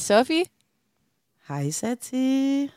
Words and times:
Sofie. 0.00 0.44
Hej 1.48 1.70
Sati. 1.70 2.70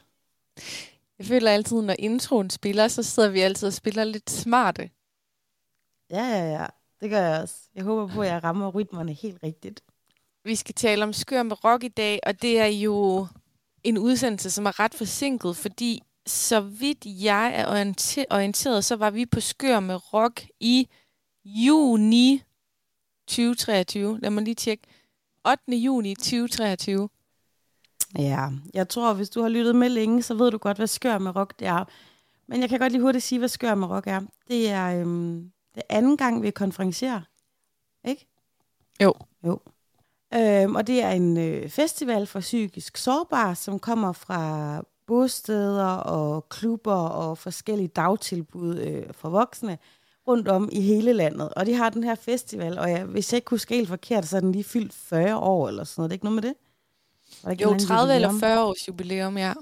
Jeg 1.19 1.25
føler 1.25 1.51
altid, 1.51 1.81
når 1.81 1.95
introen 1.99 2.49
spiller, 2.49 2.87
så 2.87 3.03
sidder 3.03 3.29
vi 3.29 3.39
altid 3.39 3.67
og 3.67 3.73
spiller 3.73 4.03
lidt 4.03 4.29
smarte. 4.29 4.89
Ja, 6.09 6.23
ja, 6.23 6.51
ja. 6.51 6.65
Det 7.01 7.09
gør 7.09 7.21
jeg 7.21 7.41
også. 7.41 7.55
Jeg 7.75 7.83
håber 7.83 8.13
på, 8.13 8.21
at 8.21 8.27
jeg 8.27 8.43
rammer 8.43 8.69
rytmerne 8.69 9.13
helt 9.13 9.43
rigtigt. 9.43 9.83
Vi 10.43 10.55
skal 10.55 10.75
tale 10.75 11.03
om 11.03 11.13
Skør 11.13 11.43
med 11.43 11.63
rock 11.63 11.83
i 11.83 11.87
dag, 11.87 12.19
og 12.25 12.41
det 12.41 12.59
er 12.59 12.65
jo 12.65 13.27
en 13.83 13.97
udsendelse, 13.97 14.51
som 14.51 14.65
er 14.65 14.79
ret 14.79 14.93
forsinket, 14.93 15.57
fordi 15.57 16.01
så 16.25 16.59
vidt 16.59 17.05
jeg 17.05 17.53
er 17.55 17.67
orienteret, 18.31 18.85
så 18.85 18.95
var 18.95 19.09
vi 19.09 19.25
på 19.25 19.39
Skør 19.39 19.79
med 19.79 20.13
rock 20.13 20.45
i 20.59 20.87
juni 21.45 22.43
2023. 23.27 24.19
Lad 24.19 24.29
mig 24.29 24.43
lige 24.43 24.55
tjekke. 24.55 24.83
8. 25.47 25.75
juni 25.75 26.15
2023. 26.15 27.09
Ja, 28.19 28.49
jeg 28.73 28.89
tror, 28.89 29.13
hvis 29.13 29.29
du 29.29 29.41
har 29.41 29.49
lyttet 29.49 29.75
med 29.75 29.89
længe, 29.89 30.23
så 30.23 30.33
ved 30.33 30.51
du 30.51 30.57
godt, 30.57 30.77
hvad 30.77 30.87
skør 30.87 31.17
med 31.17 31.35
rock 31.35 31.59
det 31.59 31.67
er. 31.67 31.85
Men 32.47 32.61
jeg 32.61 32.69
kan 32.69 32.79
godt 32.79 32.91
lige 32.91 33.01
hurtigt 33.01 33.23
sige, 33.23 33.39
hvad 33.39 33.49
skør 33.49 33.75
med 33.75 33.87
rock 33.87 34.07
er. 34.07 34.21
Det 34.47 34.69
er 34.69 34.99
øhm, 34.99 35.51
det 35.75 35.83
anden 35.89 36.17
gang, 36.17 36.43
vi 36.43 36.51
konferencerer. 36.51 37.21
Ikke? 38.03 38.27
Jo. 39.01 39.13
Jo. 39.45 39.59
Øhm, 40.35 40.75
og 40.75 40.87
det 40.87 41.03
er 41.03 41.09
en 41.11 41.37
øh, 41.37 41.69
festival 41.69 42.27
for 42.27 42.39
psykisk 42.39 42.97
sårbare, 42.97 43.55
som 43.55 43.79
kommer 43.79 44.11
fra 44.11 44.83
bosteder 45.07 45.95
og 45.95 46.49
klubber 46.49 46.93
og 46.93 47.37
forskellige 47.37 47.87
dagtilbud 47.87 48.77
øh, 48.77 49.13
for 49.13 49.29
voksne 49.29 49.77
rundt 50.27 50.47
om 50.47 50.69
i 50.71 50.81
hele 50.81 51.13
landet. 51.13 51.49
Og 51.53 51.65
de 51.65 51.73
har 51.73 51.89
den 51.89 52.03
her 52.03 52.15
festival, 52.15 52.79
og 52.79 52.91
jeg, 52.91 53.03
hvis 53.03 53.33
jeg 53.33 53.37
ikke 53.37 53.49
husker 53.49 53.75
helt 53.75 53.89
forkert, 53.89 54.25
så 54.25 54.37
er 54.37 54.41
den 54.41 54.51
lige 54.51 54.63
fyldt 54.63 54.93
40 54.93 55.37
år 55.37 55.67
eller 55.67 55.83
sådan 55.83 56.01
noget. 56.01 56.09
Det 56.09 56.13
er 56.13 56.17
ikke 56.17 56.25
noget 56.25 56.43
med 56.43 56.49
det? 56.49 56.55
Jo, 57.51 57.77
30 57.79 58.15
eller 58.15 58.39
40 58.39 58.63
års 58.63 58.87
jubilæum, 58.87 59.37
ja. 59.37 59.53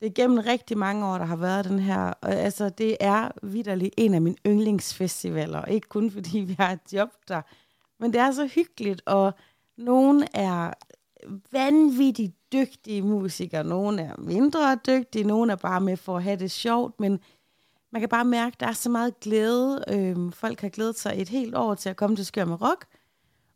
Det 0.00 0.06
er 0.06 0.14
gennem 0.14 0.38
rigtig 0.38 0.78
mange 0.78 1.06
år, 1.06 1.18
der 1.18 1.24
har 1.24 1.36
været 1.36 1.64
den 1.64 1.78
her. 1.78 2.00
Og 2.00 2.32
altså, 2.32 2.68
det 2.68 2.96
er 3.00 3.30
vidderligt 3.42 3.94
en 3.96 4.14
af 4.14 4.22
mine 4.22 4.36
yndlingsfestivaler. 4.46 5.64
Ikke 5.64 5.88
kun 5.88 6.10
fordi 6.10 6.38
vi 6.38 6.56
har 6.58 6.72
et 6.72 6.92
job 6.92 7.08
der, 7.28 7.42
men 8.00 8.12
det 8.12 8.20
er 8.20 8.32
så 8.32 8.46
hyggeligt, 8.46 9.02
og 9.06 9.34
nogen 9.76 10.24
er 10.34 10.72
vanvittigt 11.52 12.52
dygtige 12.52 13.02
musikere, 13.02 13.64
nogen 13.64 13.98
er 13.98 14.16
mindre 14.18 14.78
dygtige, 14.86 15.24
nogen 15.24 15.50
er 15.50 15.56
bare 15.56 15.80
med 15.80 15.96
for 15.96 16.16
at 16.16 16.22
have 16.22 16.36
det 16.36 16.50
sjovt, 16.50 17.00
men 17.00 17.20
man 17.92 18.00
kan 18.00 18.08
bare 18.08 18.24
mærke, 18.24 18.54
at 18.54 18.60
der 18.60 18.66
er 18.66 18.72
så 18.72 18.90
meget 18.90 19.20
glæde. 19.20 19.84
Øhm, 19.88 20.32
folk 20.32 20.60
har 20.60 20.68
glædet 20.68 20.98
sig 20.98 21.14
et 21.16 21.28
helt 21.28 21.54
år 21.54 21.74
til 21.74 21.88
at 21.88 21.96
komme 21.96 22.16
til 22.16 22.26
Skør 22.26 22.44
med 22.44 22.62
Rock, 22.62 22.86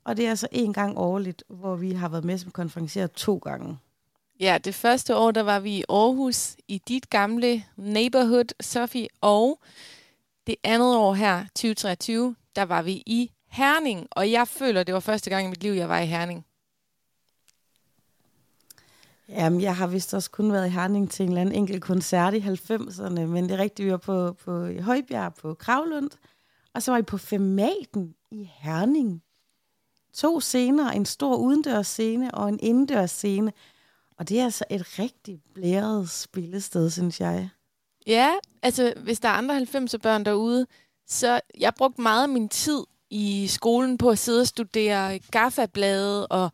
og 0.09 0.17
det 0.17 0.27
er 0.27 0.31
altså 0.31 0.49
en 0.53 0.73
gang 0.73 0.99
årligt, 0.99 1.45
hvor 1.49 1.77
vi 1.77 1.93
har 1.93 2.09
været 2.09 2.25
med 2.25 2.39
som 2.39 2.51
konferencier 2.51 3.07
to 3.07 3.37
gange. 3.37 3.79
Ja, 4.41 4.59
det 4.65 4.75
første 4.75 5.17
år, 5.17 5.31
der 5.31 5.41
var 5.41 5.61
vi 5.61 5.71
i 5.71 5.85
Aarhus, 5.89 6.57
i 6.69 6.83
dit 6.89 7.11
gamle 7.11 7.65
neighborhood, 7.77 8.55
Sofie, 8.61 9.09
og 9.21 9.61
det 10.47 10.57
andet 10.65 10.97
år 10.97 11.15
her, 11.15 11.45
2023, 11.45 12.37
der 12.57 12.63
var 12.63 12.83
vi 12.83 12.93
i 12.93 13.31
Herning, 13.49 14.07
og 14.11 14.31
jeg 14.31 14.49
føler, 14.49 14.83
det 14.83 14.95
var 14.95 15.01
første 15.01 15.31
gang 15.31 15.47
i 15.47 15.49
mit 15.49 15.63
liv, 15.63 15.73
jeg 15.73 15.89
var 15.89 15.99
i 15.99 16.07
Herning. 16.07 16.47
Jamen, 19.29 19.61
jeg 19.61 19.77
har 19.77 19.87
vist 19.87 20.15
også 20.15 20.31
kun 20.31 20.53
været 20.53 20.67
i 20.67 20.71
Herning 20.71 21.11
til 21.11 21.23
en 21.23 21.29
eller 21.29 21.41
anden 21.41 21.55
enkelt 21.55 21.83
koncert 21.83 22.35
i 22.35 22.39
90'erne, 22.39 23.21
men 23.21 23.45
det 23.45 23.51
er 23.51 23.59
rigtigt, 23.59 23.87
vi 23.87 23.91
var 23.91 23.97
på, 23.97 24.33
på 24.33 24.69
Højbjerg 24.81 25.35
på 25.35 25.55
Kravlund, 25.55 26.11
og 26.75 26.83
så 26.83 26.91
var 26.91 26.99
vi 26.99 27.03
på 27.03 27.19
Fematen 27.19 28.15
i 28.31 28.51
Herning. 28.59 29.23
To 30.15 30.41
scener, 30.41 30.91
en 30.91 31.07
stor 31.07 31.37
udendørs 31.37 31.87
scene 31.87 32.35
og 32.35 32.49
en 32.49 32.59
indendørs 32.63 33.11
scene. 33.11 33.53
Og 34.19 34.29
det 34.29 34.41
er 34.41 34.45
altså 34.45 34.65
et 34.71 34.99
rigtig 34.99 35.41
blæret 35.55 36.11
spillested, 36.11 36.91
synes 36.91 37.21
jeg. 37.21 37.49
Ja, 38.07 38.33
altså 38.63 38.95
hvis 38.97 39.21
der 39.21 39.29
er 39.29 39.33
andre 39.33 39.59
90'er 39.59 39.99
børn 39.99 40.25
derude, 40.25 40.67
så 41.07 41.41
jeg 41.59 41.75
brugte 41.75 42.03
meget 42.03 42.23
af 42.23 42.29
min 42.29 42.49
tid 42.49 42.85
i 43.11 43.47
skolen 43.47 43.99
på 43.99 44.11
at 44.11 44.19
sidde 44.19 44.41
og 44.41 44.47
studere 44.47 45.19
gaffablade 45.19 46.27
og 46.27 46.53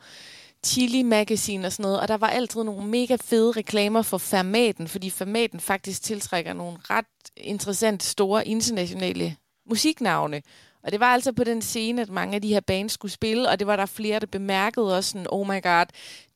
Chili 0.64 1.02
Magazine 1.02 1.66
og 1.66 1.72
sådan 1.72 1.82
noget, 1.82 2.00
og 2.00 2.08
der 2.08 2.16
var 2.16 2.28
altid 2.28 2.62
nogle 2.62 2.86
mega 2.86 3.16
fede 3.20 3.52
reklamer 3.52 4.02
for 4.02 4.18
Fermaten, 4.18 4.88
fordi 4.88 5.10
Fermaten 5.10 5.60
faktisk 5.60 6.02
tiltrækker 6.02 6.52
nogle 6.52 6.78
ret 6.90 7.06
interessante, 7.36 8.06
store 8.06 8.48
internationale 8.48 9.36
musiknavne. 9.66 10.42
Og 10.84 10.92
det 10.92 11.00
var 11.00 11.06
altså 11.06 11.32
på 11.32 11.44
den 11.44 11.62
scene, 11.62 12.02
at 12.02 12.08
mange 12.08 12.34
af 12.34 12.42
de 12.42 12.48
her 12.48 12.60
bands 12.60 12.92
skulle 12.92 13.12
spille, 13.12 13.48
og 13.48 13.58
det 13.58 13.66
var 13.66 13.76
der 13.76 13.86
flere, 13.86 14.18
der 14.20 14.26
bemærkede 14.26 14.96
også 14.96 15.10
sådan, 15.10 15.26
oh 15.30 15.48
my 15.48 15.62
god, 15.62 15.86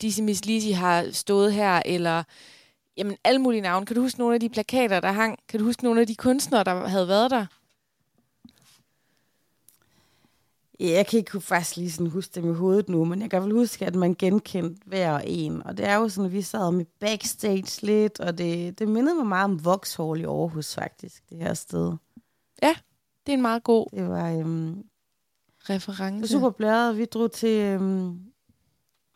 Dizzy 0.03 0.21
Miss 0.21 0.45
Lizzy 0.45 0.73
har 0.73 1.11
stået 1.13 1.53
her, 1.53 1.83
eller 1.85 2.23
jamen 2.97 3.17
alle 3.25 3.41
mulige 3.41 3.61
navne. 3.61 3.87
Kan 3.87 3.97
du 3.97 4.03
huske 4.03 4.19
nogle 4.19 4.35
af 4.35 4.41
de 4.41 4.49
plakater, 4.49 5.01
der 5.01 5.13
hang? 5.13 5.39
Kan 5.49 5.61
du 5.61 5.67
huske 5.67 5.85
nogle 5.85 6.01
af 6.01 6.07
de 6.07 6.15
kunstnere, 6.15 6.65
der 6.65 6.87
havde 6.87 7.09
været 7.09 7.31
der? 7.31 7.47
Jeg 10.81 11.07
kan 11.07 11.19
ikke 11.19 11.41
faktisk 11.41 11.77
lige 11.77 11.93
sådan 11.93 12.11
huske 12.11 12.41
dem 12.41 12.51
i 12.51 12.55
hovedet 12.55 12.89
nu, 12.89 13.05
men 13.05 13.23
jeg 13.23 13.31
kan 13.31 13.43
vel 13.43 13.53
huske, 13.53 13.87
at 13.87 13.95
man 13.95 14.15
genkendte 14.15 14.83
hver 14.87 15.19
en. 15.19 15.63
Og 15.63 15.77
det 15.77 15.87
er 15.87 15.97
jo 15.97 16.09
sådan, 16.09 16.27
at 16.27 16.33
vi 16.33 16.43
sad 16.43 16.73
med 16.73 16.85
backstage 17.01 17.87
lidt, 17.87 18.21
og 18.21 18.39
det, 18.39 18.79
det 18.79 18.89
mindede 18.89 19.17
mig 19.17 19.27
meget 19.27 19.45
om 19.45 19.65
Vauxhall 19.65 20.21
i 20.21 20.25
Aarhus 20.25 20.75
faktisk, 20.75 21.23
det 21.31 21.39
her 21.39 21.55
sted. 21.55 21.93
Ja, 22.63 22.75
det 23.29 23.33
er 23.33 23.37
en 23.37 23.43
meget 23.43 23.65
god 23.65 23.87
det 23.93 24.09
var, 24.09 24.31
øhm, 24.33 24.85
reference. 25.71 26.15
Det 26.15 26.21
var 26.21 26.27
super 26.27 26.51
blæret. 26.51 26.99
Vi 26.99 27.05
drog 27.05 27.33
til... 27.33 27.61
Øhm, 27.61 28.21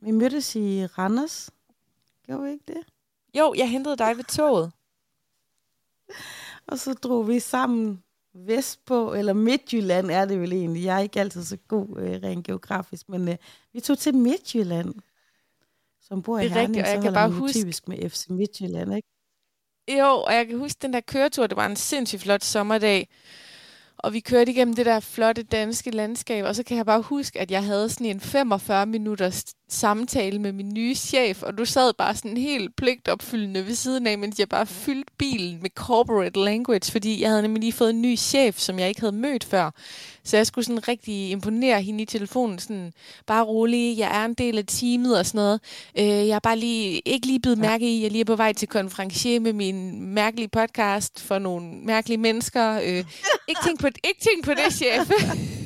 vi 0.00 0.10
mødtes 0.10 0.56
i 0.56 0.86
Randers. 0.86 1.50
Gjorde 2.26 2.42
vi 2.42 2.50
ikke 2.50 2.64
det? 2.66 2.82
Jo, 3.38 3.54
jeg 3.56 3.70
hentede 3.70 3.96
dig 3.96 4.16
ved 4.16 4.24
toget. 4.24 4.72
og 6.68 6.78
så 6.78 6.94
drog 6.94 7.28
vi 7.28 7.40
sammen 7.40 8.02
vestpå, 8.34 9.14
eller 9.14 9.32
Midtjylland 9.32 10.10
er 10.10 10.24
det 10.24 10.40
vel 10.40 10.52
egentlig. 10.52 10.84
Jeg 10.84 10.96
er 10.96 11.00
ikke 11.00 11.20
altid 11.20 11.44
så 11.44 11.56
god 11.68 11.98
øh, 11.98 12.22
rent 12.22 12.46
geografisk, 12.46 13.08
men 13.08 13.28
øh, 13.28 13.36
vi 13.72 13.80
tog 13.80 13.98
til 13.98 14.14
Midtjylland, 14.14 14.94
som 16.00 16.22
bor 16.22 16.38
i 16.38 16.48
Herning, 16.48 16.68
rigtigt, 16.68 16.86
og 16.86 16.92
jeg 16.92 17.02
kan 17.02 17.12
bare 17.12 17.30
huske... 17.30 17.58
typisk 17.58 17.88
med 17.88 18.10
FC 18.10 18.26
Midtjylland, 18.28 18.94
ikke? 18.94 19.08
Jo, 19.98 20.22
og 20.26 20.34
jeg 20.34 20.46
kan 20.46 20.58
huske 20.58 20.78
den 20.82 20.92
der 20.92 21.00
køretur, 21.00 21.46
det 21.46 21.56
var 21.56 21.66
en 21.66 21.76
sindssygt 21.76 22.22
flot 22.22 22.44
sommerdag, 22.44 23.08
og 24.02 24.12
vi 24.12 24.20
kørte 24.20 24.50
igennem 24.50 24.74
det 24.74 24.86
der 24.86 25.00
flotte 25.00 25.42
danske 25.42 25.90
landskab, 25.90 26.44
og 26.44 26.54
så 26.54 26.62
kan 26.62 26.76
jeg 26.76 26.86
bare 26.86 27.02
huske, 27.02 27.40
at 27.40 27.50
jeg 27.50 27.64
havde 27.64 27.88
sådan 27.88 28.06
en 28.06 28.20
45 28.20 28.86
minutters 28.86 29.44
samtale 29.74 30.38
med 30.38 30.52
min 30.52 30.74
nye 30.74 30.94
chef, 30.94 31.42
og 31.42 31.58
du 31.58 31.64
sad 31.64 31.92
bare 31.98 32.16
sådan 32.16 32.36
helt 32.36 32.76
pligtopfyldende 32.76 33.66
ved 33.66 33.74
siden 33.74 34.06
af, 34.06 34.18
mens 34.18 34.38
jeg 34.38 34.48
bare 34.48 34.66
fyldte 34.66 35.12
bilen 35.18 35.58
med 35.62 35.70
corporate 35.70 36.44
language, 36.44 36.92
fordi 36.92 37.22
jeg 37.22 37.30
havde 37.30 37.42
nemlig 37.42 37.60
lige 37.60 37.72
fået 37.72 37.90
en 37.90 38.02
ny 38.02 38.18
chef, 38.18 38.58
som 38.58 38.78
jeg 38.78 38.88
ikke 38.88 39.00
havde 39.00 39.16
mødt 39.16 39.44
før. 39.44 39.70
Så 40.24 40.36
jeg 40.36 40.46
skulle 40.46 40.64
sådan 40.64 40.88
rigtig 40.88 41.30
imponere 41.30 41.82
hende 41.82 42.02
i 42.02 42.06
telefonen, 42.06 42.58
sådan 42.58 42.92
bare 43.26 43.44
rolig, 43.44 43.98
jeg 43.98 44.20
er 44.20 44.24
en 44.24 44.34
del 44.34 44.58
af 44.58 44.64
teamet 44.66 45.18
og 45.18 45.26
sådan 45.26 45.38
noget. 45.38 45.60
Øh, 45.98 46.28
jeg 46.28 46.34
er 46.34 46.38
bare 46.38 46.58
lige, 46.58 47.02
ikke 47.04 47.26
lige 47.26 47.40
blevet 47.40 47.58
mærke 47.58 47.96
i, 47.96 48.02
jeg 48.02 48.10
lige 48.10 48.20
er 48.20 48.24
på 48.24 48.36
vej 48.36 48.52
til 48.52 48.68
konferencier 48.68 49.40
med 49.40 49.52
min 49.52 50.06
mærkelige 50.06 50.48
podcast 50.48 51.20
for 51.20 51.38
nogle 51.38 51.66
mærkelige 51.66 52.18
mennesker. 52.18 52.80
Øh, 52.84 53.04
ikke, 53.48 53.60
tænk 53.64 53.80
på, 53.80 53.86
ikke 53.86 54.20
tænk 54.20 54.44
på 54.44 54.50
det, 54.54 54.72
chef. 54.72 55.10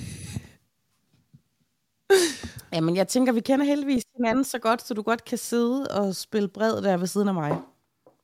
Jamen, 2.76 2.96
jeg 2.96 3.08
tænker, 3.08 3.32
vi 3.32 3.40
kender 3.40 3.64
heldigvis 3.64 4.02
hinanden 4.16 4.44
så 4.44 4.58
godt, 4.58 4.86
så 4.86 4.94
du 4.94 5.02
godt 5.02 5.24
kan 5.24 5.38
sidde 5.38 5.88
og 5.88 6.16
spille 6.16 6.48
bred 6.48 6.82
der 6.82 6.96
ved 6.96 7.06
siden 7.06 7.28
af 7.28 7.34
mig. 7.34 7.58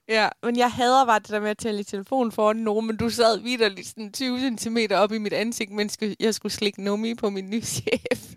Ja, 0.09 0.29
men 0.43 0.57
jeg 0.57 0.71
hader 0.71 1.07
bare 1.07 1.19
det 1.19 1.29
der 1.29 1.41
med 1.41 1.51
at 1.51 1.59
tale 1.59 1.81
i 1.81 1.85
telefon 1.85 2.33
foran 2.33 2.57
nogen, 2.57 2.87
men 2.87 2.97
du 2.97 3.11
sad 3.11 3.39
videre 3.39 3.85
sådan 3.85 4.13
20 4.13 4.57
cm 4.59 4.79
op 4.95 5.13
i 5.13 5.19
mit 5.19 5.33
ansigt, 5.33 5.71
mens 5.71 5.99
jeg 6.21 6.35
skulle 6.35 6.53
slikke 6.53 6.83
nummi 6.85 7.15
på 7.15 7.31
min 7.31 7.51
nye 7.51 7.63
chef. 7.63 8.35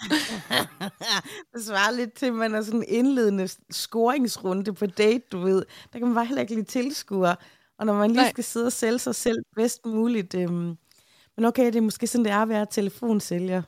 det 1.54 1.64
svarer 1.64 1.90
lidt 1.90 2.14
til, 2.14 2.26
at 2.26 2.34
man 2.34 2.54
er 2.54 2.62
sådan 2.62 2.80
en 2.80 2.88
indledende 2.88 3.48
scoringsrunde 3.70 4.72
på 4.72 4.86
date, 4.86 5.24
du 5.32 5.38
ved. 5.38 5.64
Der 5.92 5.98
kan 5.98 6.08
man 6.08 6.14
bare 6.14 6.26
heller 6.26 6.42
ikke 6.42 6.54
lide 6.54 6.66
tilskuer. 6.66 7.34
Og 7.78 7.86
når 7.86 7.94
man 7.94 8.10
lige 8.10 8.22
Nej. 8.22 8.30
skal 8.30 8.44
sidde 8.44 8.66
og 8.66 8.72
sælge 8.72 8.98
sig 8.98 9.14
selv 9.14 9.38
bedst 9.56 9.86
muligt. 9.86 10.34
Øhm, 10.34 10.76
men 11.36 11.44
okay, 11.44 11.66
det 11.66 11.76
er 11.76 11.80
måske 11.80 12.06
sådan, 12.06 12.24
det 12.24 12.32
er 12.32 12.42
at 12.42 12.48
være 12.48 12.66
telefonsælger. 12.70 13.62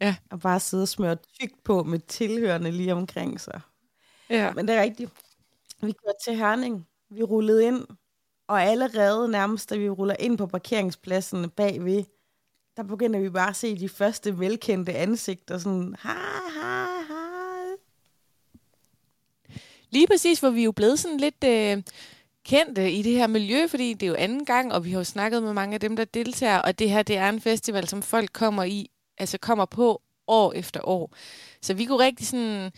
Ja. 0.00 0.16
Og 0.30 0.40
bare 0.40 0.60
sidde 0.60 0.82
og 0.82 0.88
smøre 0.88 1.16
tykt 1.40 1.64
på 1.64 1.82
med 1.82 1.98
tilhørende 1.98 2.70
lige 2.70 2.92
omkring 2.92 3.40
sig. 3.40 3.60
Ja. 4.30 4.52
Men 4.52 4.68
det 4.68 4.76
er 4.76 4.82
rigtigt. 4.82 5.10
Vi 5.80 5.92
kørte 5.92 6.18
til 6.24 6.36
Herning. 6.36 6.86
Vi 7.10 7.22
rullede 7.22 7.66
ind. 7.66 7.86
Og 8.46 8.62
allerede 8.62 9.28
nærmest, 9.28 9.70
da 9.70 9.76
vi 9.76 9.88
ruller 9.88 10.16
ind 10.18 10.38
på 10.38 10.46
parkeringspladsen 10.46 11.50
bagved, 11.50 12.04
der 12.76 12.82
begynder 12.82 13.20
vi 13.20 13.30
bare 13.30 13.48
at 13.48 13.56
se 13.56 13.78
de 13.78 13.88
første 13.88 14.38
velkendte 14.38 14.94
ansigter. 14.94 15.58
Sådan, 15.58 15.96
hej, 16.02 16.14
hej, 16.60 16.86
hej. 17.08 17.76
Lige 19.90 20.06
præcis, 20.06 20.40
hvor 20.40 20.50
vi 20.50 20.60
er 20.60 20.64
jo 20.64 20.72
blevet 20.72 20.98
sådan 20.98 21.20
lidt... 21.20 21.44
Øh 21.44 21.82
kendte 22.48 22.92
i 22.92 23.02
det 23.02 23.12
her 23.12 23.26
miljø, 23.26 23.66
fordi 23.66 23.94
det 23.94 24.02
er 24.02 24.10
jo 24.10 24.14
anden 24.18 24.44
gang, 24.44 24.72
og 24.72 24.84
vi 24.84 24.90
har 24.90 24.98
jo 24.98 25.04
snakket 25.04 25.42
med 25.42 25.52
mange 25.52 25.74
af 25.74 25.80
dem, 25.80 25.96
der 25.96 26.04
deltager, 26.04 26.58
og 26.58 26.78
det 26.78 26.90
her, 26.90 27.02
det 27.02 27.16
er 27.16 27.28
en 27.28 27.40
festival, 27.40 27.88
som 27.88 28.02
folk 28.02 28.32
kommer 28.32 28.62
i, 28.62 28.90
altså 29.18 29.38
kommer 29.38 29.64
på 29.64 30.02
år 30.26 30.52
efter 30.52 30.80
år. 30.88 31.14
Så 31.62 31.74
vi 31.74 31.84
kunne 31.84 32.04
rigtig 32.04 32.26
sådan 32.26 32.72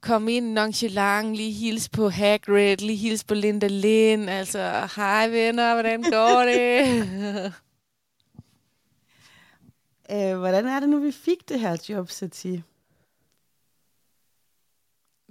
komme 0.00 0.32
ind 0.32 0.52
nonchalant, 0.52 1.36
lige 1.36 1.52
hilse 1.52 1.90
på 1.90 2.08
Hagrid, 2.08 2.76
lige 2.76 2.96
hilse 2.96 3.26
på 3.26 3.34
Linda 3.34 3.66
Lind, 3.66 4.30
altså, 4.30 4.88
hej 4.96 5.28
venner, 5.28 5.74
hvordan 5.74 6.02
går 6.02 6.42
det? 6.42 6.86
øh, 10.32 10.38
hvordan 10.38 10.66
er 10.66 10.80
det 10.80 10.88
nu, 10.88 10.98
vi 10.98 11.12
fik 11.12 11.48
det 11.48 11.60
her 11.60 11.76
job, 11.88 12.10
Sati? 12.10 12.62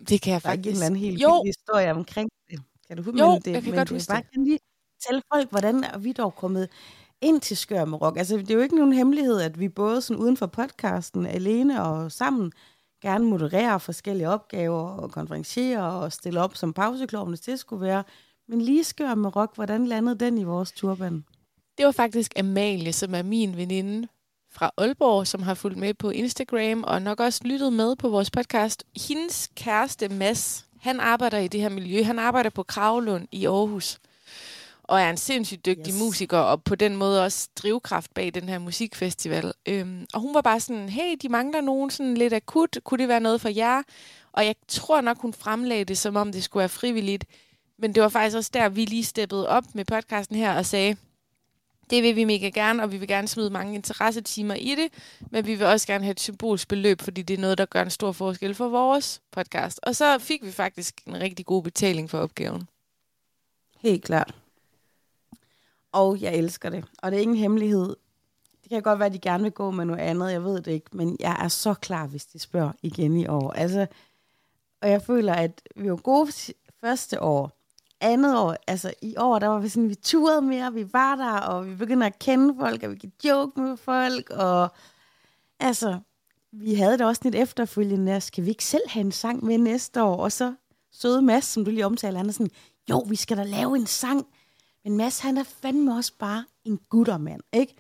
Det 0.10 0.22
kan 0.22 0.34
jeg 0.34 0.44
Der 0.44 0.50
er 0.50 0.54
faktisk. 0.54 0.58
ikke 0.58 0.70
en 0.70 0.74
eller 0.76 0.86
anden 0.86 1.00
helt 1.00 1.46
historie 1.46 1.92
omkring 1.92 2.30
det. 2.50 2.60
Kan 2.88 2.98
du 2.98 3.04
huske 3.04 3.20
Jo, 3.20 3.36
det? 3.46 3.52
jeg 3.52 3.64
kan 3.64 3.72
Men 3.72 3.78
godt 3.78 3.90
det 3.90 3.96
huske 3.96 4.10
bare 4.10 4.22
det. 4.22 4.32
kan 4.34 4.44
lige 4.44 4.60
tælle 5.08 5.22
folk, 5.34 5.50
hvordan 5.50 5.84
er 5.84 5.98
vi 5.98 6.12
dog 6.12 6.36
kommet 6.36 6.70
ind 7.22 7.42
til 7.42 7.58
Skør 7.58 7.86
med 7.86 8.02
Rock. 8.02 8.18
Altså, 8.18 8.38
det 8.38 8.52
er 8.52 8.56
jo 8.56 8.62
ikke 8.62 8.76
nogen 8.76 8.94
hemmelighed, 8.94 9.42
at 9.42 9.60
vi 9.60 9.70
både 9.70 10.02
sådan 10.02 10.22
uden 10.22 10.38
for 10.38 10.46
podcasten, 10.46 11.26
alene 11.26 11.84
og 11.84 12.12
sammen, 12.12 12.52
gerne 13.02 13.26
modererer 13.26 13.78
forskellige 13.78 14.30
opgaver 14.30 14.90
og 14.90 15.12
konferencerer 15.12 15.82
og 15.82 16.14
stiller 16.14 16.42
op 16.42 16.56
som 16.56 16.74
pausekloven, 16.74 17.30
hvis 17.30 17.42
det 17.42 17.60
skulle 17.60 17.82
være. 17.82 18.04
Men 18.48 18.62
lige 18.62 18.84
Skør 18.84 19.16
med 19.16 19.36
Rock, 19.36 19.56
hvordan 19.56 19.88
landede 19.88 20.26
den 20.26 20.38
i 20.38 20.44
vores 20.44 20.72
turban? 20.72 21.26
Det 21.78 21.86
var 21.86 21.92
faktisk 21.92 22.34
Amalie, 22.40 22.94
som 22.94 23.16
er 23.16 23.24
min 23.24 23.58
veninde 23.58 24.08
fra 24.52 24.72
Aalborg, 24.78 25.28
som 25.28 25.42
har 25.42 25.54
fulgt 25.54 25.78
med 25.78 25.94
på 25.94 26.10
Instagram 26.10 26.84
og 26.84 27.02
nok 27.02 27.20
også 27.20 27.42
lyttet 27.46 27.74
med 27.74 27.96
på 27.96 28.10
vores 28.10 28.32
podcast. 28.32 28.84
Hendes 29.08 29.50
kæreste 29.56 30.10
Mads, 30.10 30.66
han 30.80 31.00
arbejder 31.00 31.38
i 31.38 31.48
det 31.48 31.62
her 31.62 31.70
miljø. 31.70 32.04
Han 32.04 32.20
arbejder 32.20 32.50
på 32.50 32.64
Kravlund 32.64 33.28
i 33.32 33.46
Aarhus 33.46 34.00
og 34.88 35.02
er 35.02 35.10
en 35.10 35.18
sindssygt 35.18 35.66
dygtig 35.66 35.94
Yes. 35.94 36.00
musiker, 36.00 36.38
og 36.38 36.64
på 36.64 36.76
den 36.76 36.96
måde 36.96 37.24
også 37.24 37.50
drivkraft 37.56 38.14
bag 38.14 38.34
den 38.34 38.50
her 38.50 38.60
musikfestival. 38.60 39.54
Øhm, 39.66 40.06
og 40.14 40.22
hun 40.22 40.34
var 40.34 40.42
bare 40.42 40.60
sådan, 40.60 40.90
hey, 40.90 41.16
de 41.22 41.30
mangler 41.30 41.62
nogen 41.62 41.90
sådan 41.90 42.18
lidt 42.18 42.34
akut, 42.34 42.78
kunne 42.84 42.98
det 42.98 43.08
være 43.08 43.20
noget 43.20 43.42
for 43.42 43.50
jer? 43.50 43.82
Og 44.32 44.46
jeg 44.46 44.56
tror 44.68 45.02
nok, 45.02 45.18
hun 45.22 45.34
fremlagde 45.34 45.86
det, 45.86 45.98
som 45.98 46.16
om 46.16 46.32
det 46.32 46.44
skulle 46.44 46.62
være 46.62 46.70
frivilligt. 46.70 47.26
Men 47.78 47.96
det 47.96 48.04
var 48.04 48.10
faktisk 48.10 48.38
også 48.38 48.52
der, 48.54 48.70
vi 48.70 48.86
lige 48.86 49.04
steppede 49.04 49.50
op 49.50 49.64
med 49.74 49.86
podcasten 49.86 50.36
her 50.36 50.58
og 50.58 50.66
sagde, 50.66 50.96
det 51.90 52.04
vil 52.04 52.16
vi 52.16 52.24
mega 52.24 52.50
gerne, 52.50 52.84
og 52.84 52.92
vi 52.92 52.98
vil 52.98 53.08
gerne 53.08 53.28
smide 53.28 53.50
mange 53.50 53.76
interessetimer 53.76 54.54
i 54.54 54.76
det, 54.76 54.88
men 55.32 55.46
vi 55.46 55.56
vil 55.56 55.66
også 55.68 55.88
gerne 55.88 56.04
have 56.04 56.12
et 56.12 56.20
symbolsk 56.20 56.68
beløb, 56.68 57.02
fordi 57.02 57.22
det 57.22 57.34
er 57.34 57.42
noget, 57.42 57.58
der 57.58 57.66
gør 57.66 57.82
en 57.82 57.90
stor 57.90 58.12
forskel 58.12 58.56
for 58.56 58.68
vores 58.70 59.22
podcast. 59.32 59.80
Og 59.84 59.96
så 59.96 60.20
fik 60.20 60.46
vi 60.46 60.52
faktisk 60.52 61.02
en 61.08 61.20
rigtig 61.20 61.46
god 61.46 61.64
betaling 61.64 62.10
for 62.10 62.20
opgaven. 62.20 62.68
Helt 63.80 64.04
klart. 64.04 64.36
Og 65.96 66.22
jeg 66.22 66.36
elsker 66.36 66.70
det. 66.70 66.86
Og 66.98 67.12
det 67.12 67.18
er 67.18 67.22
ingen 67.22 67.38
hemmelighed. 67.38 67.96
Det 68.62 68.70
kan 68.70 68.82
godt 68.82 69.00
være, 69.00 69.06
at 69.06 69.14
de 69.14 69.20
gerne 69.20 69.44
vil 69.44 69.52
gå 69.52 69.72
med 69.72 69.86
noget 69.86 70.00
andet, 70.00 70.32
jeg 70.32 70.44
ved 70.44 70.62
det 70.62 70.72
ikke, 70.72 70.98
men 70.98 71.18
jeg 71.20 71.38
er 71.40 71.48
så 71.48 71.74
klar, 71.74 72.08
hvis 72.08 72.26
de 72.26 72.40
spørger 72.40 72.72
igen 72.84 73.18
i 73.18 73.28
år. 73.28 73.52
Altså, 73.52 73.88
og 74.82 74.90
jeg 74.90 75.02
føler, 75.02 75.34
at 75.34 75.62
vi 75.76 75.90
var 75.90 75.96
gode 75.96 76.32
første 76.82 77.22
år. 77.22 77.52
Andet 78.02 78.40
år, 78.40 78.56
altså 78.68 78.94
i 79.02 79.16
år, 79.18 79.40
der 79.40 79.48
var 79.48 79.60
vi 79.60 79.70
sådan, 79.70 79.90
vi 79.90 79.96
turede 79.96 80.42
mere, 80.42 80.74
vi 80.74 80.94
var 80.94 81.16
der, 81.16 81.40
og 81.40 81.68
vi 81.68 81.76
begyndte 81.76 82.06
at 82.06 82.20
kende 82.20 82.56
folk, 82.60 82.84
og 82.84 82.92
vi 82.92 82.96
kan 82.96 83.12
joke 83.24 83.62
med 83.62 83.78
folk, 83.78 84.30
og 84.30 84.70
altså, 85.60 86.00
vi 86.52 86.74
havde 86.74 86.98
det 86.98 87.06
også 87.06 87.22
lidt 87.24 87.36
efterfølgende, 87.36 88.12
der, 88.12 88.20
skal 88.20 88.46
vi 88.46 88.50
ikke 88.50 88.66
selv 88.66 88.90
have 88.90 89.06
en 89.06 89.12
sang 89.12 89.44
med 89.44 89.58
næste 89.58 90.04
år? 90.04 90.16
Og 90.16 90.32
så 90.32 90.54
søde 90.92 91.22
Mads, 91.22 91.46
som 91.46 91.66
du 91.66 91.72
lige 91.72 91.86
omtaler, 91.86 92.18
han 92.18 92.28
er 92.28 92.34
sådan, 92.34 92.52
jo, 92.90 93.06
vi 93.10 93.16
skal 93.16 93.38
da 93.38 93.44
lave 93.44 93.76
en 93.76 93.88
sang. 93.88 94.28
Men 94.86 94.98
Mads, 94.98 95.20
han 95.20 95.38
er 95.38 95.44
fandme 95.44 95.96
også 95.96 96.14
bare 96.20 96.46
en 96.66 96.80
guttermand, 96.90 97.42
ikke? 97.54 97.76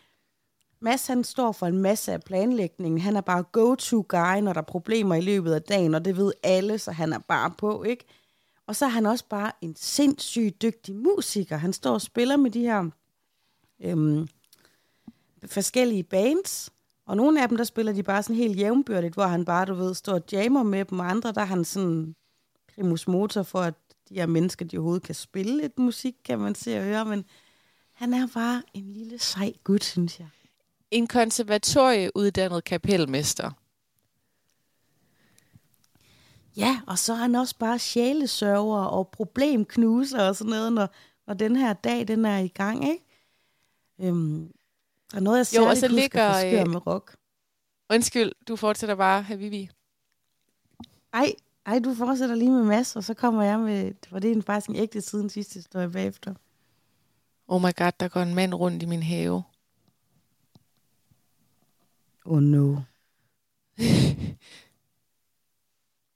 Mads, 0.79 1.07
han 1.07 1.23
står 1.23 1.51
for 1.51 1.67
en 1.67 1.77
masse 1.77 2.11
af 2.13 2.23
planlægningen. 2.23 3.01
Han 3.01 3.15
er 3.15 3.21
bare 3.21 3.43
go-to-guy, 3.43 4.39
når 4.41 4.53
der 4.53 4.61
er 4.61 4.65
problemer 4.65 5.15
i 5.15 5.21
løbet 5.21 5.53
af 5.53 5.61
dagen, 5.61 5.95
og 5.95 6.05
det 6.05 6.17
ved 6.17 6.33
alle, 6.43 6.79
så 6.79 6.91
han 6.91 7.13
er 7.13 7.19
bare 7.19 7.51
på, 7.57 7.83
ikke? 7.83 8.05
Og 8.67 8.75
så 8.75 8.85
er 8.85 8.89
han 8.89 9.05
også 9.05 9.25
bare 9.29 9.51
en 9.61 9.75
sindssygt 9.75 10.61
dygtig 10.61 10.95
musiker. 10.95 11.57
Han 11.57 11.73
står 11.73 11.93
og 11.93 12.01
spiller 12.01 12.37
med 12.37 12.51
de 12.51 12.61
her 12.61 12.89
øhm, 13.79 14.27
forskellige 15.45 16.03
bands, 16.03 16.71
og 17.05 17.17
nogle 17.17 17.41
af 17.41 17.49
dem, 17.49 17.57
der 17.57 17.63
spiller 17.63 17.93
de 17.93 18.03
bare 18.03 18.23
sådan 18.23 18.35
helt 18.35 18.59
jævnbyrdigt, 18.59 19.13
hvor 19.13 19.25
han 19.25 19.45
bare, 19.45 19.65
du 19.65 19.73
ved, 19.73 19.93
står 19.93 20.13
og 20.13 20.23
jammer 20.31 20.63
med 20.63 20.85
dem, 20.85 20.99
og 20.99 21.09
andre, 21.09 21.31
der 21.31 21.41
er 21.41 21.45
han 21.45 21.65
sådan 21.65 22.15
primus 22.75 23.07
motor 23.07 23.43
for, 23.43 23.59
at 23.59 23.73
de 24.09 24.13
her 24.15 24.25
mennesker, 24.25 24.65
de 24.65 24.77
overhovedet 24.77 25.03
kan 25.03 25.15
spille 25.15 25.57
lidt 25.57 25.79
musik, 25.79 26.15
kan 26.25 26.39
man 26.39 26.55
se 26.55 26.77
og 26.77 26.83
høre, 26.83 27.05
men 27.05 27.25
han 27.93 28.13
er 28.13 28.27
bare 28.33 28.63
en 28.73 28.93
lille 28.93 29.19
sej 29.19 29.53
gut, 29.63 29.83
synes 29.83 30.19
jeg. 30.19 30.27
En 30.91 31.07
konservatorieuddannet 31.07 32.63
kapelmester. 32.63 33.51
Ja, 36.57 36.81
og 36.87 36.97
så 36.97 37.13
er 37.13 37.17
han 37.17 37.35
også 37.35 37.57
bare 37.57 37.79
sjælesørger 37.79 38.85
og 38.85 39.07
problemknuser 39.07 40.27
og 40.27 40.35
sådan 40.35 40.49
noget, 40.49 40.73
når, 40.73 40.87
når 41.27 41.33
den 41.33 41.55
her 41.55 41.73
dag, 41.73 42.07
den 42.07 42.25
er 42.25 42.37
i 42.37 42.47
gang, 42.47 42.89
ikke? 42.89 43.05
Øhm, 43.99 44.51
der 45.11 45.17
er 45.17 45.21
noget, 45.21 45.53
jeg 45.53 45.59
Jo, 45.61 45.65
og 45.65 45.77
særligt 45.77 45.79
så 45.79 46.17
husker 46.17 46.41
ligger, 46.41 46.61
øh, 46.61 46.69
med 46.69 46.87
rock. 46.87 47.15
Undskyld, 47.89 48.31
du 48.47 48.55
fortsætter 48.55 48.95
bare, 48.95 49.21
Habibi. 49.21 49.69
Ej, 51.13 51.33
ej, 51.65 51.79
du 51.79 51.93
fortsætter 51.93 52.35
lige 52.35 52.51
med 52.51 52.63
Mads, 52.63 52.95
og 52.95 53.03
så 53.03 53.13
kommer 53.13 53.43
jeg 53.43 53.59
med, 53.59 53.91
for 54.09 54.19
det 54.19 54.37
er 54.37 54.41
faktisk 54.41 54.69
en 54.69 54.75
ægte 54.75 55.01
siden 55.01 55.29
sidste 55.29 55.53
historie 55.55 55.89
bagefter. 55.89 56.33
Oh 57.47 57.61
my 57.61 57.75
god, 57.75 57.91
der 57.99 58.07
går 58.07 58.21
en 58.21 58.35
mand 58.35 58.53
rundt 58.53 58.83
i 58.83 58.85
min 58.85 59.03
have. 59.03 59.43
Oh 62.25 62.41
no. 62.43 62.67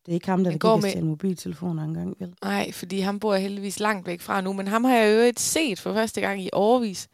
det 0.06 0.12
er 0.12 0.13
ikke 0.13 0.28
ham, 0.28 0.44
der 0.44 0.51
vil 0.51 0.60
give 0.60 0.81
med- 0.81 0.96
en 0.96 1.04
mobiltelefon 1.07 1.80
engang, 1.80 2.16
vel? 2.19 2.36
Nej, 2.44 2.72
fordi 2.72 3.00
ham 3.00 3.19
bor 3.19 3.34
jeg 3.34 3.42
heldigvis 3.42 3.80
langt 3.80 4.07
væk 4.07 4.22
fra 4.22 4.42
nu, 4.42 4.54
men 4.54 4.68
ham 4.68 4.84
har 4.84 4.96
jeg 4.96 5.16
jo 5.16 5.22
ikke 5.22 5.42
set 5.42 5.80
for 5.80 5.94
første 5.94 6.22
gang 6.22 6.42
i 6.44 6.50
overvis. 6.54 7.10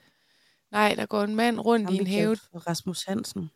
Nej, 0.71 0.95
der 0.95 1.05
går 1.05 1.23
en 1.23 1.35
mand 1.35 1.59
rundt 1.59 1.85
Ham 1.85 1.93
i 1.93 1.97
en 1.97 2.07
have. 2.07 2.35
Rasmus 2.53 3.03
Hansen. 3.03 3.51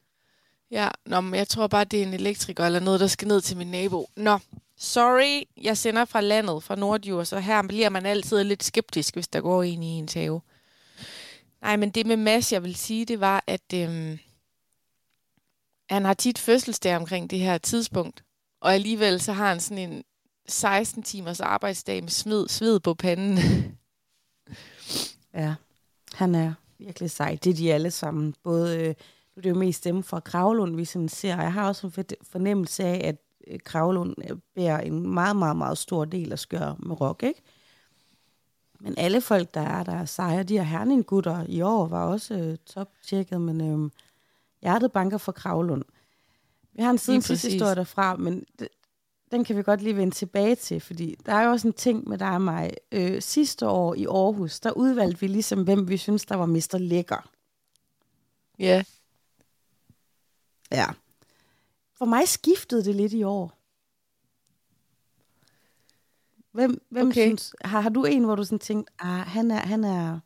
Ja, 0.72 0.90
nå, 1.06 1.22
men 1.22 1.34
jeg 1.36 1.48
tror 1.48 1.68
bare, 1.68 1.84
det 1.84 2.00
er 2.04 2.08
en 2.08 2.14
elektriker 2.14 2.66
eller 2.66 2.80
noget, 2.80 3.00
der 3.00 3.08
skal 3.08 3.28
ned 3.28 3.42
til 3.42 3.58
min 3.58 3.68
nabo. 3.68 4.10
Nå, 4.16 4.40
sorry, 4.80 5.44
jeg 5.62 5.78
sender 5.78 6.06
fra 6.06 6.22
landet, 6.22 6.64
fra 6.64 6.76
Nordjur, 6.76 7.24
så 7.24 7.40
her 7.40 7.62
bliver 7.68 7.90
man 7.90 8.06
altid 8.06 8.44
lidt 8.44 8.64
skeptisk, 8.64 9.14
hvis 9.14 9.28
der 9.28 9.42
går 9.42 9.64
en 9.64 9.84
i 9.84 9.88
en 9.88 10.10
have. 10.14 10.42
Nej, 11.62 11.76
men 11.76 11.90
det 11.90 12.06
med 12.06 12.18
Mads, 12.18 12.54
jeg 12.54 12.64
vil 12.64 12.76
sige, 12.76 13.06
det 13.06 13.20
var, 13.20 13.44
at 13.48 13.74
øhm, 13.74 14.20
han 15.90 16.06
har 16.06 16.14
tit 16.14 16.38
fødselsdag 16.38 16.96
omkring 16.96 17.30
det 17.30 17.40
her 17.40 17.58
tidspunkt. 17.58 18.24
Og 18.62 18.74
alligevel 18.74 19.22
så 19.22 19.34
har 19.34 19.48
han 19.48 19.60
sådan 19.60 19.92
en 19.92 20.04
16 20.48 21.04
timers 21.04 21.40
arbejdsdag 21.40 22.04
med 22.04 22.10
smid, 22.10 22.48
sved 22.48 22.80
på 22.80 22.94
panden. 22.94 23.38
Ja, 25.34 25.56
han 26.14 26.36
er 26.36 26.54
virkelig 26.78 27.12
sej. 27.12 27.38
Det 27.44 27.50
er 27.50 27.56
de 27.56 27.74
alle 27.74 27.92
sammen. 27.92 28.36
Både, 28.44 28.78
øh, 28.78 28.88
nu 28.88 28.94
er 29.38 29.42
det 29.42 29.50
jo 29.50 29.56
mest 29.56 29.84
dem 29.84 30.04
fra 30.04 30.20
Kravlund, 30.20 30.76
vi 30.76 30.86
sådan 30.86 31.10
ser. 31.10 31.38
Og 31.38 31.44
jeg 31.44 31.54
har 31.54 31.68
også 31.68 31.88
en 31.98 32.06
fornemmelse 32.24 32.84
af, 32.84 33.08
at 33.08 33.16
Kravlund 33.58 34.16
øh, 34.30 34.38
bærer 34.56 34.80
en 34.80 35.10
meget, 35.10 35.36
meget, 35.36 35.58
meget 35.58 35.78
stor 35.78 36.06
del 36.06 36.32
af 36.32 36.40
skør 36.40 36.76
med 36.80 37.02
rock, 37.02 37.24
ikke? 37.24 37.42
Men 38.80 38.94
alle 38.98 39.22
folk, 39.22 39.54
der 39.54 39.62
er 39.62 39.84
der 39.84 39.92
er 39.92 40.06
seje, 40.06 40.44
de 40.44 40.58
her 40.58 40.64
herninggutter 40.64 41.46
i 41.48 41.62
år 41.62 41.88
var 41.88 42.06
også 42.06 42.34
øh, 42.34 42.58
top-tjekket, 42.66 43.42
men 43.42 43.62
øh, 43.62 43.92
hjertet 44.62 44.92
banker 44.92 45.18
for 45.18 45.32
Kravlund. 45.32 45.84
Vi 46.74 46.84
har 46.84 46.92
en 46.92 46.98
siden 46.98 47.22
sidste 47.22 47.50
historie 47.50 47.76
derfra, 47.76 48.16
men 48.16 48.46
den 49.32 49.44
kan 49.44 49.58
vi 49.58 49.64
godt 49.64 49.82
lige 49.82 49.96
vende 49.96 50.16
tilbage 50.16 50.56
til, 50.56 50.82
fordi 50.82 51.16
der 51.26 51.34
er 51.34 51.44
jo 51.44 51.52
også 51.52 51.68
en 51.68 51.74
ting 51.74 52.10
med 52.10 52.18
dig 52.18 52.32
og 52.32 52.42
mig. 52.42 52.72
Øh, 52.92 53.22
sidste 53.22 53.68
år 53.68 53.96
i 53.96 54.06
Aarhus, 54.06 54.60
der 54.60 54.72
udvalgte 54.72 55.20
vi 55.20 55.28
ligesom, 55.28 55.64
hvem 55.64 55.90
vi 55.90 55.98
synes, 55.98 56.26
der 56.26 56.36
var 56.36 56.46
Mr. 56.46 56.78
Lækker. 56.78 57.30
ja, 58.60 58.84
Ja. 60.72 60.86
For 62.00 62.06
mig 62.06 62.28
skiftede 62.28 62.84
det 62.84 62.96
lidt 62.96 63.14
i 63.14 63.24
år. 63.24 63.56
Hvem, 66.52 66.86
hvem 66.90 67.08
Okay. 67.08 67.28
synes, 67.28 67.56
har, 67.62 67.82
har 67.82 67.90
du 67.90 68.04
en, 68.06 68.24
hvor 68.24 68.36
du 68.36 68.44
sådan 68.44 68.60
tænkte, 68.60 68.94
ah, 69.00 69.20
han 69.28 69.52
er, 69.52 69.60
han 69.60 69.84
er, 69.84 70.20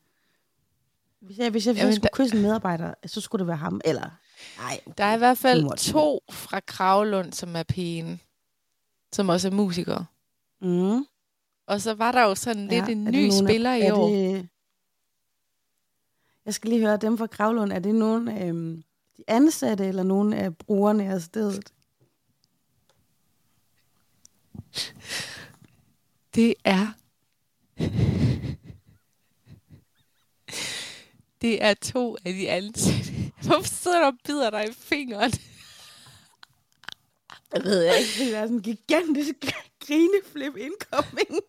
hvis 1.19 1.37
jeg, 1.37 1.49
hvis 1.51 1.65
jeg, 1.65 1.73
hvis 1.73 1.79
jeg 1.79 1.85
Jamen, 1.85 1.95
skulle 1.95 2.09
kysse 2.13 2.35
en 2.35 2.41
medarbejder, 2.41 2.93
så 3.05 3.21
skulle 3.21 3.39
det 3.39 3.47
være 3.47 3.57
ham, 3.57 3.81
eller, 3.85 4.09
nej, 4.57 4.79
der 4.97 5.03
er 5.03 5.15
i 5.15 5.17
hvert 5.17 5.37
fald 5.37 5.77
to 5.77 6.19
fra 6.31 6.59
Kravlund, 6.59 7.33
som 7.33 7.55
er 7.55 7.63
pæne, 7.63 8.19
som 9.11 9.29
også 9.29 9.47
er 9.47 9.51
musikere. 9.51 10.05
mm. 10.61 11.05
Og 11.67 11.81
så 11.81 11.93
var 11.93 12.11
der 12.11 12.21
jo 12.23 12.35
sådan 12.35 12.67
lidt 12.67 12.89
en 12.89 13.07
er 13.07 13.11
det 13.11 13.19
ny 13.19 13.25
af- 13.27 13.33
spiller 13.33 13.73
i 13.73 13.81
er 13.81 13.93
år. 13.93 14.09
Det, 14.09 14.49
jeg 16.45 16.53
skal 16.53 16.69
lige 16.69 16.81
høre 16.81 16.97
dem 16.97 17.17
fra 17.17 17.27
Kravlund. 17.27 17.71
Er 17.73 17.79
det 17.79 17.95
nogen 17.95 18.27
af 18.27 18.47
øhm, 18.47 18.83
de 19.17 19.23
ansatte, 19.27 19.85
eller 19.85 20.03
nogen 20.03 20.33
af 20.33 20.57
brugerne 20.57 21.13
af 21.13 21.21
stedet? 21.21 21.73
Det 26.35 26.55
er... 26.63 26.87
det 31.41 31.63
er 31.63 31.73
to 31.73 32.17
af 32.25 32.33
de 32.33 32.49
ansatte. 32.49 33.13
Hvorfor 33.41 33.75
sidder 33.75 33.99
du 33.99 34.05
og 34.05 34.13
bider 34.25 34.49
dig 34.49 34.69
i 34.69 34.73
fingeren? 34.73 35.31
Jeg 37.53 37.63
ved 37.63 37.81
jeg 37.81 37.99
ikke, 37.99 38.25
det 38.25 38.35
er 38.35 38.41
sådan 38.41 38.55
en 38.55 38.61
gigantisk 38.61 39.35
grineflip 39.79 40.55
incoming. 40.57 41.39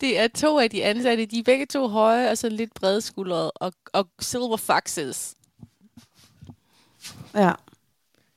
Det 0.00 0.18
er 0.18 0.28
to 0.28 0.58
af 0.58 0.70
de 0.70 0.84
ansatte. 0.84 1.26
De 1.26 1.38
er 1.38 1.42
begge 1.42 1.66
to 1.66 1.88
høje 1.88 2.30
og 2.30 2.38
sådan 2.38 2.56
lidt 2.56 2.74
bredskuldrede 2.74 3.50
og, 3.50 3.72
og 3.92 4.08
silver 4.20 4.56
foxes. 4.56 5.34
Ja. 7.34 7.52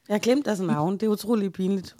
Jeg 0.09 0.21
glemt 0.21 0.45
deres 0.45 0.59
navn. 0.59 0.93
Det 0.93 1.03
er 1.03 1.09
utrolig 1.09 1.53
pinligt. 1.53 1.95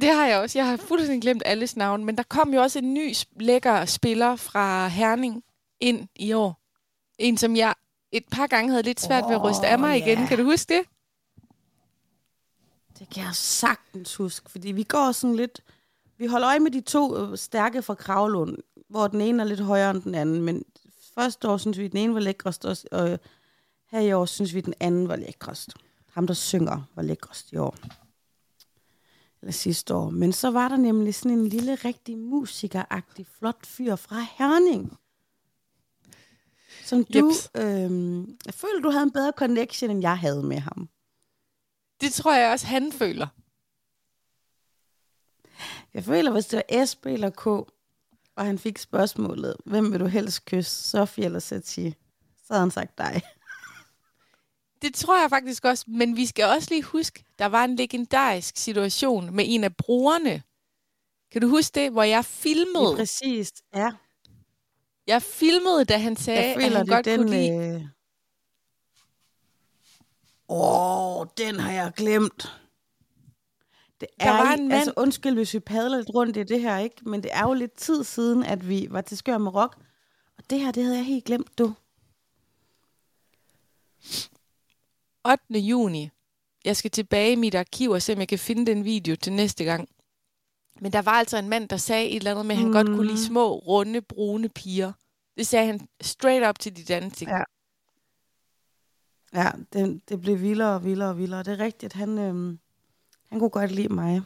Det 0.00 0.08
har 0.08 0.26
jeg 0.26 0.38
også. 0.38 0.58
Jeg 0.58 0.66
har 0.66 0.76
fuldstændig 0.76 1.22
glemt 1.22 1.42
alles 1.46 1.76
navn. 1.76 2.04
Men 2.04 2.16
der 2.16 2.22
kom 2.22 2.54
jo 2.54 2.60
også 2.60 2.78
en 2.78 2.94
ny 2.94 3.14
lækker 3.40 3.84
spiller 3.84 4.36
fra 4.36 4.88
Herning 4.88 5.44
ind 5.80 6.08
i 6.16 6.32
år. 6.32 6.60
En, 7.18 7.36
som 7.36 7.56
jeg 7.56 7.74
et 8.12 8.24
par 8.32 8.46
gange 8.46 8.70
havde 8.70 8.82
lidt 8.82 9.00
svært 9.00 9.24
oh, 9.24 9.30
ved 9.30 9.36
at 9.36 9.42
ryste 9.42 9.66
af 9.66 9.78
mig 9.78 9.96
igen. 9.96 10.18
ja. 10.18 10.26
Kan 10.26 10.38
du 10.38 10.44
huske 10.44 10.74
det? 10.74 10.82
Det 12.98 13.08
kan 13.10 13.24
jeg 13.24 13.34
sagtens 13.34 14.16
huske, 14.16 14.50
fordi 14.50 14.72
vi 14.72 14.82
går 14.82 15.12
sådan 15.12 15.36
lidt... 15.36 15.60
Vi 16.18 16.26
holder 16.26 16.48
øje 16.48 16.60
med 16.60 16.70
de 16.70 16.80
to 16.80 17.16
øh, 17.16 17.38
stærke 17.38 17.82
fra 17.82 17.94
Kravlund, 17.94 18.56
hvor 18.88 19.06
den 19.06 19.20
ene 19.20 19.42
er 19.42 19.46
lidt 19.46 19.60
højere 19.60 19.90
end 19.90 20.02
den 20.02 20.14
anden, 20.14 20.42
men 20.42 20.64
første 21.14 21.48
år 21.48 21.56
synes 21.56 21.78
vi, 21.78 21.84
at 21.84 21.92
den 21.92 22.00
ene 22.00 22.14
var 22.14 22.20
lækrest, 22.20 22.64
og 22.64 22.76
og 22.90 23.18
her 23.90 24.00
i 24.00 24.12
år 24.12 24.24
synes 24.24 24.54
vi, 24.54 24.58
at 24.58 24.64
den 24.64 24.74
anden 24.80 25.08
var 25.08 25.16
lækrest. 25.16 25.74
Ham, 26.20 26.26
der 26.26 26.34
synger, 26.34 26.82
var 26.94 27.02
lækrest 27.02 27.52
i 27.52 27.56
år. 27.56 27.76
Eller 29.40 29.52
sidste 29.52 29.94
år. 29.94 30.10
Men 30.10 30.32
så 30.32 30.50
var 30.50 30.68
der 30.68 30.76
nemlig 30.76 31.14
sådan 31.14 31.38
en 31.38 31.48
lille, 31.48 31.74
rigtig 31.74 32.18
musikeragtig, 32.18 33.26
flot 33.26 33.66
fyr 33.66 33.96
fra 33.96 34.26
Herning. 34.38 34.98
Som 36.84 37.04
du, 37.04 37.26
Jeps. 37.26 37.50
øhm, 37.56 38.38
jeg 38.46 38.54
føler, 38.54 38.80
du 38.82 38.90
havde 38.90 39.02
en 39.02 39.12
bedre 39.12 39.32
connection, 39.36 39.90
end 39.90 40.00
jeg 40.00 40.18
havde 40.18 40.42
med 40.42 40.58
ham. 40.58 40.88
Det 42.00 42.12
tror 42.12 42.34
jeg 42.34 42.52
også, 42.52 42.66
han 42.66 42.92
føler. 42.92 43.26
Jeg 45.94 46.04
føler, 46.04 46.32
hvis 46.32 46.46
det 46.46 46.62
var 46.70 46.86
S, 46.86 46.96
B 46.96 47.06
eller 47.06 47.30
K, 47.30 47.46
og 47.46 47.66
han 48.46 48.58
fik 48.58 48.78
spørgsmålet, 48.78 49.56
hvem 49.66 49.92
vil 49.92 50.00
du 50.00 50.06
helst 50.06 50.44
kysse, 50.44 50.88
Sofie 50.88 51.24
eller 51.24 51.38
Satie, 51.38 51.94
så 52.46 52.52
havde 52.52 52.60
han 52.60 52.70
sagt 52.70 52.98
dig. 52.98 53.22
Det 54.82 54.94
tror 54.94 55.20
jeg 55.20 55.30
faktisk 55.30 55.64
også, 55.64 55.84
men 55.88 56.16
vi 56.16 56.26
skal 56.26 56.44
også 56.44 56.68
lige 56.70 56.82
huske, 56.82 57.24
der 57.38 57.46
var 57.46 57.64
en 57.64 57.76
legendarisk 57.76 58.56
situation 58.56 59.34
med 59.36 59.44
en 59.48 59.64
af 59.64 59.76
brugerne. 59.76 60.42
Kan 61.32 61.40
du 61.42 61.48
huske 61.48 61.80
det, 61.80 61.90
hvor 61.92 62.02
jeg 62.02 62.18
Det 62.18 62.28
er 62.28 62.30
filmede? 62.32 62.96
præcist, 62.96 63.62
ja. 63.74 63.92
Jeg 65.06 65.22
filmede, 65.22 65.84
da 65.84 65.98
han 65.98 66.16
sagde, 66.16 66.40
Jeg 66.40 66.50
at 66.50 66.54
føler, 66.62 66.76
han 66.78 66.86
det 66.86 66.92
er 66.92 66.96
godt 66.96 67.04
den... 67.04 67.18
kunne 67.20 67.30
lide... 67.30 67.50
øh, 67.74 67.82
Åh, 70.48 71.26
den 71.38 71.60
har 71.60 71.72
jeg 71.72 71.92
glemt. 71.96 72.56
Det 74.00 74.08
Der 74.20 74.26
er 74.26 74.32
var 74.44 74.50
i- 74.54 74.58
en 74.60 74.68
mand- 74.68 74.72
Altså, 74.78 74.92
undskyld, 74.96 75.34
hvis 75.34 75.54
vi 75.54 75.60
padler 75.60 75.96
lidt 75.96 76.10
rundt 76.14 76.36
i 76.36 76.42
det 76.42 76.60
her, 76.60 76.78
ikke? 76.78 76.96
Men 77.08 77.22
det 77.22 77.30
er 77.34 77.42
jo 77.42 77.52
lidt 77.54 77.74
tid 77.76 78.04
siden, 78.04 78.42
at 78.42 78.68
vi 78.68 78.86
var 78.90 79.00
til 79.00 79.16
Skør 79.16 79.38
med 79.38 79.54
Rock. 79.54 79.76
Og 80.38 80.50
det 80.50 80.60
her, 80.60 80.72
det 80.72 80.82
havde 80.84 80.96
jeg 80.96 81.04
helt 81.06 81.24
glemt, 81.24 81.58
du. 81.58 81.74
8. 85.24 85.58
juni. 85.58 86.10
Jeg 86.64 86.76
skal 86.76 86.90
tilbage 86.90 87.32
i 87.32 87.36
mit 87.36 87.54
arkiv 87.54 87.90
og 87.90 88.02
se, 88.02 88.12
om 88.12 88.18
jeg 88.18 88.28
kan 88.28 88.38
finde 88.38 88.66
den 88.66 88.84
video 88.84 89.16
til 89.16 89.32
næste 89.32 89.64
gang. 89.64 89.88
Men 90.80 90.92
der 90.92 91.02
var 91.02 91.12
altså 91.12 91.36
en 91.36 91.48
mand, 91.48 91.68
der 91.68 91.76
sagde 91.76 92.08
et 92.08 92.16
eller 92.16 92.30
andet 92.30 92.46
med, 92.46 92.54
at 92.54 92.58
han 92.58 92.66
mm. 92.66 92.72
godt 92.72 92.86
kunne 92.86 93.06
lide 93.06 93.24
små, 93.24 93.58
runde, 93.58 94.00
brune 94.00 94.48
piger. 94.48 94.92
Det 95.36 95.46
sagde 95.46 95.66
han 95.66 95.88
straight 96.00 96.48
up 96.48 96.58
til 96.58 96.76
dit 96.76 96.90
ansigt. 96.90 97.30
Ja. 97.30 97.42
Ja, 99.34 99.50
det, 99.72 100.00
det 100.08 100.20
blev 100.20 100.40
vildere 100.40 100.74
og 100.74 100.84
vildere 100.84 101.08
og 101.08 101.18
vildere. 101.18 101.42
Det 101.42 101.52
er 101.52 101.64
rigtigt, 101.64 101.92
han, 101.92 102.18
øhm, 102.18 102.58
han 103.28 103.38
kunne 103.38 103.50
godt 103.50 103.70
lide 103.70 103.88
mig. 103.88 104.22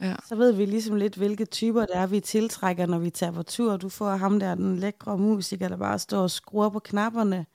Ja. 0.00 0.14
Så 0.28 0.34
ved 0.36 0.52
vi 0.52 0.64
ligesom 0.64 0.96
lidt, 0.96 1.14
hvilke 1.14 1.44
typer 1.44 1.80
det 1.80 1.96
er, 1.96 2.06
vi 2.06 2.20
tiltrækker, 2.20 2.86
når 2.86 2.98
vi 2.98 3.10
tager 3.10 3.32
på 3.32 3.42
tur. 3.42 3.76
Du 3.76 3.88
får 3.88 4.10
ham 4.16 4.40
der, 4.40 4.54
den 4.54 4.76
lækre 4.76 5.18
musiker, 5.18 5.68
der 5.68 5.76
bare 5.76 5.98
står 5.98 6.22
og 6.22 6.30
skruer 6.30 6.68
på 6.68 6.78
knapperne. 6.78 7.46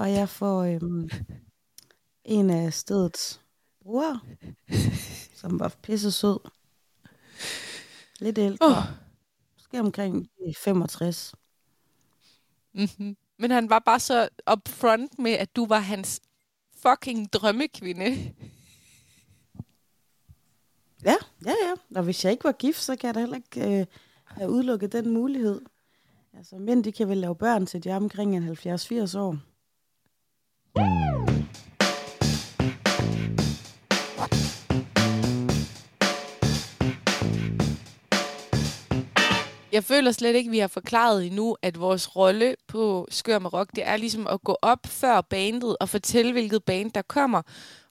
Og 0.00 0.12
jeg 0.12 0.28
får 0.28 0.62
øhm, 0.62 1.10
en 2.24 2.50
af 2.50 2.72
stedets 2.72 3.40
brugere, 3.82 4.20
som 5.40 5.60
var 5.60 5.74
pisse 5.82 6.12
sød. 6.12 6.38
Lidt 8.20 8.38
ældre. 8.38 8.66
Oh. 8.66 8.84
Måske 9.56 9.80
omkring 9.80 10.30
65. 10.56 11.34
Mm-hmm. 12.72 13.16
Men 13.38 13.50
han 13.50 13.70
var 13.70 13.78
bare 13.78 14.00
så 14.00 14.28
upfront 14.52 15.18
med, 15.18 15.32
at 15.32 15.56
du 15.56 15.66
var 15.66 15.78
hans 15.78 16.20
fucking 16.76 17.32
drømmekvinde. 17.32 18.34
Ja, 21.04 21.16
ja, 21.44 21.54
ja. 21.66 21.74
Og 21.96 22.02
hvis 22.02 22.24
jeg 22.24 22.32
ikke 22.32 22.44
var 22.44 22.52
gift, 22.52 22.82
så 22.82 22.96
kan 22.96 23.06
jeg 23.06 23.14
da 23.14 23.20
heller 23.20 23.36
ikke 23.36 23.80
øh, 23.80 23.86
have 24.24 24.50
udelukket 24.50 24.92
den 24.92 25.10
mulighed. 25.10 25.60
Altså, 26.34 26.58
mænd, 26.58 26.84
de 26.84 26.92
kan 26.92 27.08
vel 27.08 27.16
lave 27.16 27.36
børn 27.36 27.66
til 27.66 27.84
de 27.84 27.90
er 27.90 27.96
omkring 27.96 28.36
en 28.36 28.48
70-80 28.48 29.18
år. 29.18 29.49
Jeg 39.72 39.84
føler 39.84 40.12
slet 40.12 40.34
ikke, 40.34 40.48
at 40.48 40.52
vi 40.52 40.58
har 40.58 40.68
forklaret 40.68 41.26
endnu, 41.26 41.56
at 41.62 41.80
vores 41.80 42.16
rolle 42.16 42.54
på 42.66 43.06
Skør 43.10 43.38
Marok, 43.38 43.68
det 43.74 43.86
er 43.86 43.96
ligesom 43.96 44.26
at 44.26 44.42
gå 44.42 44.56
op 44.62 44.86
før 44.86 45.20
bandet 45.20 45.76
og 45.80 45.88
fortælle, 45.88 46.32
hvilket 46.32 46.64
band 46.64 46.90
der 46.92 47.02
kommer. 47.02 47.42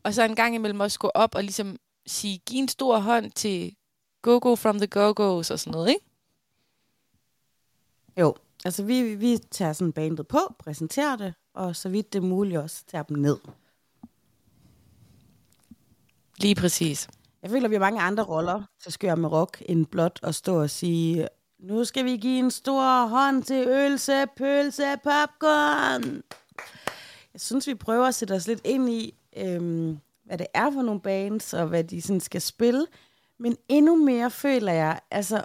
Og 0.03 0.13
så 0.13 0.24
en 0.24 0.36
gang 0.36 0.55
imellem 0.55 0.79
også 0.79 1.00
gå 1.00 1.12
op 1.13 1.36
og 1.36 1.43
ligesom 1.43 1.77
sige, 2.07 2.38
giv 2.38 2.59
en 2.59 2.67
stor 2.67 2.98
hånd 2.98 3.31
til 3.31 3.75
Go-Go 4.21 4.55
from 4.55 4.77
the 4.77 4.88
Go-Go's 4.95 5.51
og 5.51 5.59
sådan 5.59 5.71
noget, 5.71 5.89
ikke? 5.89 6.05
Jo, 8.19 8.36
altså 8.65 8.83
vi, 8.83 9.15
vi 9.15 9.38
tager 9.51 9.74
sådan 9.74 9.93
bandet 9.93 10.27
på, 10.27 10.39
præsenterer 10.59 11.15
det, 11.15 11.33
og 11.53 11.75
så 11.75 11.89
vidt 11.89 12.13
det 12.13 12.20
er 12.20 12.27
muligt 12.27 12.60
også 12.60 12.84
tager 12.88 13.03
dem 13.03 13.18
ned. 13.18 13.38
Lige 16.38 16.56
præcis. 16.56 17.10
Jeg 17.41 17.51
føler, 17.51 17.68
vi 17.68 17.75
har 17.75 17.79
mange 17.79 18.01
andre 18.01 18.24
roller 18.24 18.63
til 18.84 18.91
Skør 18.91 19.15
med 19.15 19.32
Rock, 19.32 19.63
end 19.65 19.86
blot 19.86 20.20
at 20.24 20.36
stå 20.36 20.62
og 20.62 20.70
sige, 20.70 21.27
nu 21.60 21.86
skal 21.86 22.06
vi 22.06 22.18
give 22.18 22.39
en 22.39 22.51
stor 22.51 23.08
hånd 23.08 23.44
til 23.44 23.68
ølse, 23.68 24.25
pølse, 24.38 24.98
popcorn. 25.03 26.24
Jeg 27.34 27.41
synes, 27.41 27.68
vi 27.68 27.75
prøver 27.75 28.06
at 28.06 28.15
sætte 28.15 28.34
os 28.34 28.48
lidt 28.48 28.62
ind 28.65 28.89
i, 28.89 29.13
øhm, 29.38 30.00
hvad 30.25 30.38
det 30.38 30.48
er 30.53 30.72
for 30.72 30.82
nogle 30.82 31.01
bands, 31.01 31.53
og 31.53 31.68
hvad 31.68 31.84
de 31.84 32.01
sådan 32.01 32.20
skal 32.20 32.41
spille. 32.41 32.88
Men 33.38 33.58
endnu 33.70 33.96
mere 33.96 34.32
føler 34.32 34.72
jeg, 34.72 35.00
altså, 35.12 35.44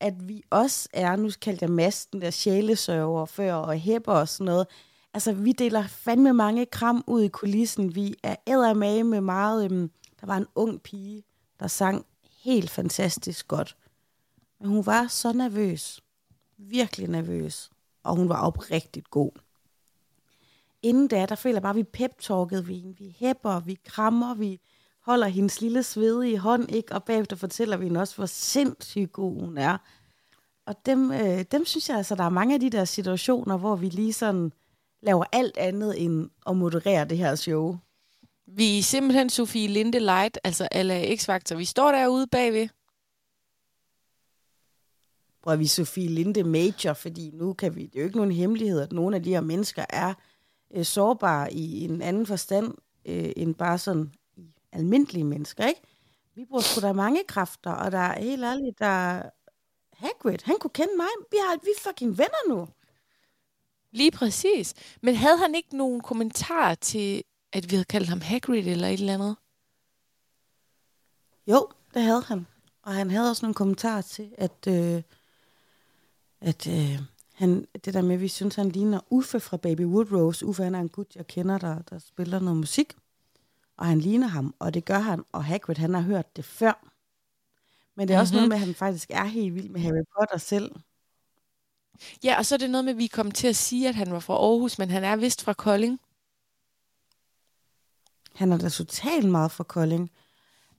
at 0.00 0.28
vi 0.28 0.42
også 0.50 0.88
er, 0.92 1.16
nu 1.16 1.30
kaldte 1.42 1.62
jeg 1.62 1.70
masten 1.70 2.22
der 2.22 2.30
sjælesørger 2.30 3.26
før, 3.26 3.54
og 3.54 3.78
hæpper 3.78 4.12
og 4.12 4.28
sådan 4.28 4.44
noget. 4.44 4.66
Altså, 5.14 5.32
vi 5.32 5.52
deler 5.52 5.86
fandme 5.86 6.32
mange 6.32 6.66
kram 6.66 7.04
ud 7.06 7.22
i 7.22 7.28
kulissen. 7.28 7.94
Vi 7.94 8.14
er 8.22 8.36
eddermage 8.46 9.04
med 9.04 9.20
meget... 9.20 9.64
Øhm, 9.64 9.90
der 10.20 10.26
var 10.26 10.36
en 10.36 10.46
ung 10.54 10.82
pige, 10.82 11.24
der 11.60 11.66
sang 11.66 12.06
helt 12.44 12.70
fantastisk 12.70 13.48
godt. 13.48 13.76
Men 14.60 14.68
hun 14.68 14.86
var 14.86 15.06
så 15.06 15.32
nervøs. 15.32 16.00
Virkelig 16.58 17.08
nervøs. 17.08 17.70
Og 18.02 18.16
hun 18.16 18.28
var 18.28 18.40
oprigtigt 18.42 19.10
god. 19.10 19.30
Inden 20.82 21.08
da, 21.08 21.26
der 21.26 21.34
føler 21.34 21.54
jeg 21.54 21.62
bare, 21.62 21.70
at 21.70 21.76
vi 21.76 21.82
pep-talkede 21.82 22.66
vi. 22.66 22.78
hende. 22.78 22.96
Vi 22.98 23.16
hæpper, 23.18 23.60
vi 23.60 23.78
krammer, 23.84 24.34
vi 24.34 24.60
holder 25.00 25.26
hendes 25.26 25.60
lille 25.60 25.82
svedige 25.82 26.38
hånd, 26.38 26.70
ikke? 26.70 26.94
Og 26.94 27.04
bagefter 27.04 27.36
fortæller 27.36 27.76
vi 27.76 27.84
hende 27.84 28.00
også, 28.00 28.16
hvor 28.16 28.26
sindssygt 28.26 29.12
god 29.12 29.40
hun 29.40 29.58
er. 29.58 29.78
Og 30.66 30.86
dem, 30.86 31.12
øh, 31.12 31.44
dem 31.52 31.64
synes 31.64 31.88
jeg 31.88 31.96
altså, 31.96 32.14
der 32.14 32.24
er 32.24 32.28
mange 32.28 32.54
af 32.54 32.60
de 32.60 32.70
der 32.70 32.84
situationer, 32.84 33.56
hvor 33.56 33.76
vi 33.76 33.88
lige 33.88 34.12
sådan 34.12 34.52
laver 35.02 35.24
alt 35.32 35.56
andet 35.56 36.04
end 36.04 36.30
at 36.46 36.56
moderere 36.56 37.04
det 37.04 37.18
her 37.18 37.34
show. 37.34 37.76
Vi 38.46 38.78
er 38.78 38.82
simpelthen 38.82 39.30
Sofie 39.30 39.68
Linde 39.68 39.98
Light, 39.98 40.38
altså 40.44 40.68
alle 40.70 41.14
X-Factor. 41.14 41.54
Vi 41.54 41.64
står 41.64 41.92
derude 41.92 42.26
bagved. 42.26 42.68
Prøv 45.42 45.58
vi 45.58 45.66
Sofie 45.66 46.08
Linde 46.08 46.44
Major, 46.44 46.92
fordi 46.92 47.30
nu 47.34 47.52
kan 47.52 47.76
vi, 47.76 47.86
det 47.86 47.96
er 47.96 48.00
jo 48.00 48.04
ikke 48.04 48.16
nogen 48.16 48.32
hemmelighed, 48.32 48.80
at 48.80 48.92
nogle 48.92 49.16
af 49.16 49.22
de 49.22 49.30
her 49.30 49.40
mennesker 49.40 49.84
er 49.90 50.14
øh, 50.74 50.84
sårbare 50.84 51.52
i 51.52 51.84
en 51.84 52.02
anden 52.02 52.26
forstand, 52.26 52.74
øh, 53.04 53.32
end 53.36 53.54
bare 53.54 53.78
sådan 53.78 54.12
i 54.36 54.54
almindelige 54.72 55.24
mennesker, 55.24 55.66
ikke? 55.66 55.80
Vi 56.34 56.44
bruger 56.44 56.62
sgu 56.62 56.80
da 56.80 56.92
mange 56.92 57.20
kræfter, 57.28 57.70
og 57.70 57.92
der 57.92 57.98
er 57.98 58.20
helt 58.20 58.44
ærligt, 58.44 58.78
der 58.78 58.86
er 58.86 59.30
Hagrid, 59.92 60.38
han 60.44 60.56
kunne 60.60 60.70
kende 60.70 60.96
mig. 60.96 61.06
Vi 61.30 61.36
er, 61.36 61.64
vi 61.64 61.70
er 61.76 61.80
fucking 61.88 62.18
venner 62.18 62.48
nu. 62.48 62.68
Lige 63.92 64.10
præcis. 64.10 64.74
Men 65.02 65.14
havde 65.14 65.38
han 65.38 65.54
ikke 65.54 65.76
nogen 65.76 66.00
kommentar 66.00 66.74
til, 66.74 67.22
at 67.52 67.70
vi 67.70 67.76
havde 67.76 67.84
kaldt 67.84 68.08
ham 68.08 68.20
Hagrid 68.20 68.66
eller 68.66 68.88
et 68.88 69.00
eller 69.00 69.14
andet? 69.14 69.36
Jo, 71.46 71.68
det 71.94 72.02
havde 72.02 72.22
han. 72.22 72.46
Og 72.82 72.94
han 72.94 73.10
havde 73.10 73.30
også 73.30 73.46
nogle 73.46 73.54
kommentarer 73.54 74.02
til, 74.02 74.34
at, 74.38 74.66
øh, 74.68 75.02
at 76.40 76.66
øh, 76.66 77.00
han, 77.34 77.66
det 77.84 77.94
der 77.94 78.02
med, 78.02 78.14
at 78.14 78.20
vi 78.20 78.28
synes, 78.28 78.54
han 78.54 78.68
ligner 78.68 79.00
Uffe 79.10 79.40
fra 79.40 79.56
Baby 79.56 79.84
Woodrose. 79.84 80.46
Uffe 80.46 80.62
han 80.64 80.74
er 80.74 80.80
en 80.80 80.88
gut, 80.88 81.16
jeg 81.16 81.26
kender, 81.26 81.58
der, 81.58 81.82
der 81.82 81.98
spiller 81.98 82.38
noget 82.38 82.56
musik. 82.56 82.94
og 83.76 83.86
han 83.86 84.00
ligner 84.00 84.26
ham, 84.26 84.54
og 84.58 84.74
det 84.74 84.84
gør 84.84 84.98
han, 84.98 85.24
og 85.32 85.44
Hagrid, 85.44 85.76
han 85.76 85.94
har 85.94 86.00
hørt 86.00 86.36
det 86.36 86.44
før. 86.44 86.88
Men 87.96 88.08
det 88.08 88.14
er 88.14 88.18
mm-hmm. 88.18 88.22
også 88.22 88.34
noget 88.34 88.48
med, 88.48 88.56
at 88.56 88.60
han 88.66 88.74
faktisk 88.74 89.10
er 89.10 89.24
helt 89.24 89.54
vild 89.54 89.68
med 89.68 89.80
Harry 89.80 90.04
Potter 90.18 90.38
selv. 90.38 90.72
Ja, 92.24 92.38
og 92.38 92.46
så 92.46 92.54
er 92.54 92.58
det 92.58 92.70
noget 92.70 92.84
med, 92.84 92.92
at 92.92 92.98
vi 92.98 93.06
kom 93.06 93.30
til 93.30 93.46
at 93.46 93.56
sige, 93.56 93.88
at 93.88 93.94
han 93.94 94.12
var 94.12 94.20
fra 94.20 94.34
Aarhus, 94.34 94.78
men 94.78 94.90
han 94.90 95.04
er 95.04 95.16
vist 95.16 95.42
fra 95.42 95.52
Kolding. 95.52 96.00
Han 98.34 98.52
er 98.52 98.58
da 98.58 98.68
totalt 98.68 99.28
meget 99.28 99.50
fra 99.50 99.64
Kolding. 99.64 100.10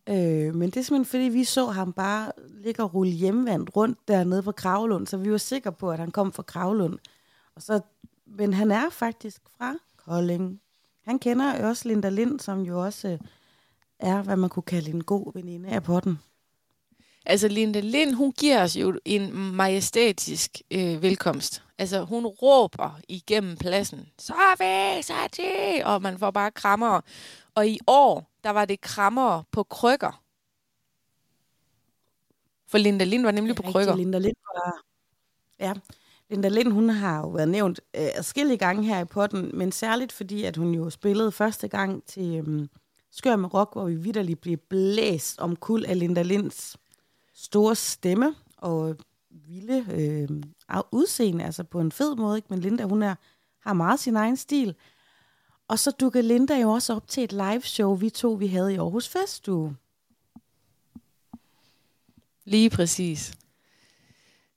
Øh, 0.10 0.56
men 0.56 0.62
det 0.62 0.77
er 0.77 0.84
simpelthen, 0.84 1.06
fordi 1.06 1.24
vi 1.24 1.44
så 1.44 1.65
ham 1.65 1.94
bare 1.94 2.32
ligge 2.50 2.84
og 2.84 2.94
rulle 2.94 3.12
hjemvendt 3.12 3.75
rundt 3.75 4.08
dernede 4.08 4.44
på 4.44 4.51
Kravlund, 4.51 5.08
så 5.08 5.18
vi 5.18 5.32
var 5.32 5.38
sikre 5.38 5.72
på, 5.72 5.92
at 5.92 6.00
han 6.00 6.12
kom 6.12 6.34
fra 6.34 6.44
Kravlund. 6.44 7.00
Og 7.56 7.62
så, 7.62 7.82
men 8.25 8.53
han 8.53 8.72
er 8.72 8.89
faktisk 8.89 9.42
fra 9.58 9.75
Kolding. 9.98 10.62
Han 11.06 11.20
kender 11.20 11.68
også 11.68 11.88
Linda 11.88 12.10
Lind, 12.10 12.39
som 12.39 12.62
jo 12.62 12.84
også 12.84 13.08
øh, 13.08 13.20
er, 14.00 14.22
hvad 14.22 14.36
man 14.36 14.50
kunne 14.50 14.63
kalde 14.63 14.89
en 14.89 15.03
god 15.03 15.34
veninde 15.34 15.70
af 15.70 15.84
potten. 15.84 16.20
Altså 17.25 17.48
Linda 17.48 17.80
Lind, 17.80 18.13
hun 18.13 18.32
giver 18.32 18.63
os 18.63 18.75
jo 18.75 19.00
en 19.06 19.56
majestætisk 19.56 20.62
øh, 20.72 21.01
velkomst. 21.01 21.63
Altså 21.77 22.03
hun 22.03 22.25
råber 22.25 23.00
igennem 23.08 23.58
pladsen, 23.58 24.10
så 24.20 24.34
vi, 24.60 25.01
så 25.03 25.13
det, 25.38 25.84
og 25.86 26.01
man 26.01 26.20
får 26.20 26.32
bare 26.32 26.51
krammer. 26.51 27.01
Og 27.56 27.68
i 27.68 27.80
år, 27.88 28.32
der 28.44 28.50
var 28.50 28.65
det 28.65 28.82
krammer 28.82 29.44
på 29.51 29.63
krykker. 29.63 30.24
For 32.68 32.77
Linda 32.77 33.06
Lind 33.06 33.24
var 33.24 33.32
nemlig 33.32 33.56
på 33.56 33.63
krykker. 33.63 33.96
Linda 33.96 34.18
Lind 34.18 34.36
var, 34.53 34.84
ja, 35.60 35.74
Linda 36.30 36.48
Lind, 36.48 36.72
hun 36.72 36.89
har 36.89 37.20
jo 37.20 37.27
været 37.27 37.50
nævnt 37.50 37.80
øh, 37.96 38.10
adskillige 38.15 38.58
gange 38.58 38.84
her 38.84 39.00
i 39.00 39.06
potten, 39.06 39.51
men 39.53 39.72
særligt 39.72 40.12
fordi, 40.12 40.44
at 40.44 40.58
hun 40.58 40.74
jo 40.74 40.89
spillede 40.89 41.32
første 41.32 41.68
gang 41.68 42.06
til 42.06 42.44
øh, 42.48 42.68
Skør 43.12 43.36
med 43.36 43.53
Rock, 43.53 43.74
hvor 43.74 43.86
vi 43.86 43.96
vidderligt 43.96 44.42
blev 44.42 44.58
blæst 44.58 45.39
om 45.39 45.56
kul 45.56 45.86
af 45.86 46.00
Linda 46.00 46.22
Linds 46.22 46.77
store 47.36 47.75
stemme 47.75 48.36
og 48.58 48.98
vilde 49.30 49.86
øh, 49.92 50.44
udseende, 50.92 51.46
altså 51.46 51.63
på 51.63 51.80
en 51.80 51.92
fed 51.92 52.16
måde, 52.16 52.38
ikke? 52.38 52.48
men 52.50 52.60
Linda, 52.60 52.84
hun 52.84 53.04
er, 53.04 53.16
har 53.60 53.74
meget 53.74 54.00
sin 54.00 54.16
egen 54.16 54.38
stil. 54.38 54.75
Og 55.68 55.80
så 55.80 55.92
dukkede 55.92 56.24
Linda 56.24 56.60
jo 56.60 56.72
også 56.72 56.94
op 56.94 57.08
til 57.08 57.24
et 57.24 57.32
live 57.32 57.62
show, 57.62 57.96
vi 57.96 58.10
to 58.10 58.32
vi 58.32 58.48
havde 58.48 58.74
i 58.74 58.78
Aarhus 58.78 59.08
Festuge. 59.08 59.75
Lige 62.46 62.70
præcis. 62.70 63.34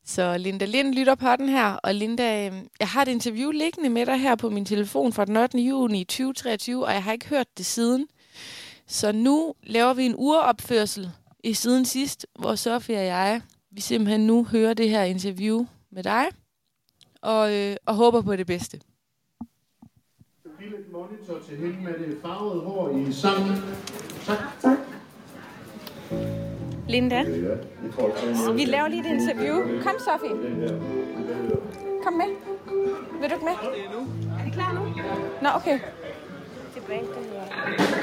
Så 0.04 0.38
Linda 0.38 0.64
Lind 0.64 0.94
lytter 0.94 1.14
på 1.14 1.36
den 1.38 1.48
her, 1.48 1.72
og 1.72 1.94
Linda, 1.94 2.46
øh, 2.46 2.54
jeg 2.80 2.88
har 2.88 3.02
et 3.02 3.08
interview 3.08 3.50
liggende 3.50 3.88
med 3.88 4.06
dig 4.06 4.20
her 4.20 4.34
på 4.34 4.50
min 4.50 4.64
telefon 4.64 5.12
fra 5.12 5.24
den 5.24 5.36
8. 5.36 5.58
juni 5.58 6.04
2023, 6.04 6.86
og 6.86 6.92
jeg 6.92 7.04
har 7.04 7.12
ikke 7.12 7.28
hørt 7.28 7.58
det 7.58 7.66
siden. 7.66 8.08
Så 8.86 9.12
nu 9.12 9.54
laver 9.62 9.94
vi 9.94 10.04
en 10.06 10.14
uropførsel 10.16 11.12
i 11.46 11.54
siden 11.54 11.84
sidst, 11.84 12.26
hvor 12.38 12.54
Sofie 12.54 12.96
og 12.96 13.04
jeg, 13.04 13.42
vi 13.70 13.80
simpelthen 13.80 14.26
nu 14.26 14.44
hører 14.44 14.74
det 14.74 14.90
her 14.90 15.02
interview 15.02 15.66
med 15.92 16.02
dig, 16.02 16.24
og, 17.22 17.54
øh, 17.54 17.76
og 17.86 17.94
håber 17.94 18.22
på 18.22 18.36
det 18.36 18.46
bedste. 18.46 18.80
Giv 20.58 20.70
lidt 20.70 20.92
monitor 20.92 21.38
til 21.48 21.56
hende 21.56 21.80
med 21.80 21.92
det 21.92 22.18
farvede 22.22 22.60
hår 22.60 22.96
i 23.08 23.12
sangen. 23.12 23.56
Tak. 24.24 24.38
Tak. 24.62 24.78
Linda, 26.88 27.22
vi 28.54 28.64
laver 28.64 28.88
lige 28.88 29.00
et 29.00 29.20
interview. 29.20 29.82
Kom, 29.82 29.94
Sofie. 29.98 30.36
Kom 32.04 32.12
med. 32.12 32.26
Vil 33.20 33.30
du 33.30 33.34
ikke 33.34 33.44
med? 33.44 33.54
Er 34.38 34.44
det 34.44 34.52
klar 34.52 34.72
nu? 34.72 34.80
Nå, 35.42 35.48
okay. 35.54 35.78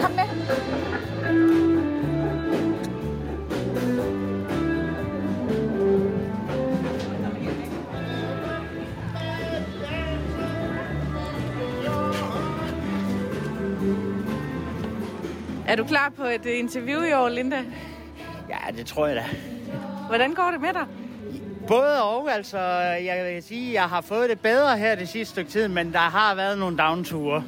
Kom 0.02 0.12
med. 0.12 1.93
Er 15.74 15.78
du 15.78 15.84
klar 15.84 16.10
på 16.18 16.24
et 16.24 16.46
interview 16.46 17.02
i 17.02 17.14
år, 17.14 17.30
Linda? 17.30 17.64
Ja, 18.50 18.72
det 18.78 18.86
tror 18.86 19.08
jeg 19.08 19.16
da. 19.16 19.24
Hvordan 20.08 20.34
går 20.34 20.52
det 20.52 20.62
med 20.62 20.74
dig? 20.74 20.86
Både 21.68 22.04
og, 22.04 22.32
altså, 22.34 22.60
jeg 23.04 23.34
vil 23.34 23.44
sige, 23.44 23.74
jeg 23.74 23.84
har 23.84 24.02
fået 24.02 24.30
det 24.30 24.40
bedre 24.40 24.78
her 24.78 24.96
det 24.96 25.10
sidste 25.10 25.32
stykke 25.32 25.52
tid, 25.52 25.68
men 25.68 25.94
der 25.94 26.00
har 26.00 26.36
været 26.36 26.58
nogle 26.58 26.78
downture. 26.78 27.44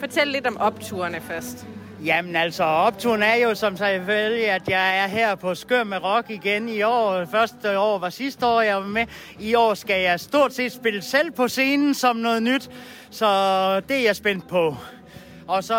Fortæl 0.00 0.28
lidt 0.28 0.46
om 0.46 0.56
opturene 0.56 1.20
først. 1.20 1.66
Jamen 2.04 2.36
altså, 2.36 2.64
opturen 2.64 3.22
er 3.22 3.34
jo 3.34 3.54
som 3.54 3.76
selvfølgelig, 3.76 4.50
at 4.50 4.68
jeg 4.68 4.98
er 4.98 5.06
her 5.06 5.34
på 5.34 5.54
Skør 5.54 5.84
med 5.84 6.04
Rock 6.04 6.30
igen 6.30 6.68
i 6.68 6.82
år. 6.82 7.24
Første 7.24 7.78
år 7.78 7.98
var 7.98 8.10
sidste 8.10 8.46
år, 8.46 8.60
jeg 8.60 8.76
var 8.76 8.86
med. 8.86 9.06
I 9.40 9.54
år 9.54 9.74
skal 9.74 10.02
jeg 10.02 10.20
stort 10.20 10.54
set 10.54 10.72
spille 10.72 11.02
selv 11.02 11.30
på 11.30 11.48
scenen 11.48 11.94
som 11.94 12.16
noget 12.16 12.42
nyt, 12.42 12.70
så 13.10 13.26
det 13.80 13.96
er 13.96 14.02
jeg 14.02 14.16
spændt 14.16 14.48
på. 14.48 14.76
Og 15.48 15.64
så 15.64 15.74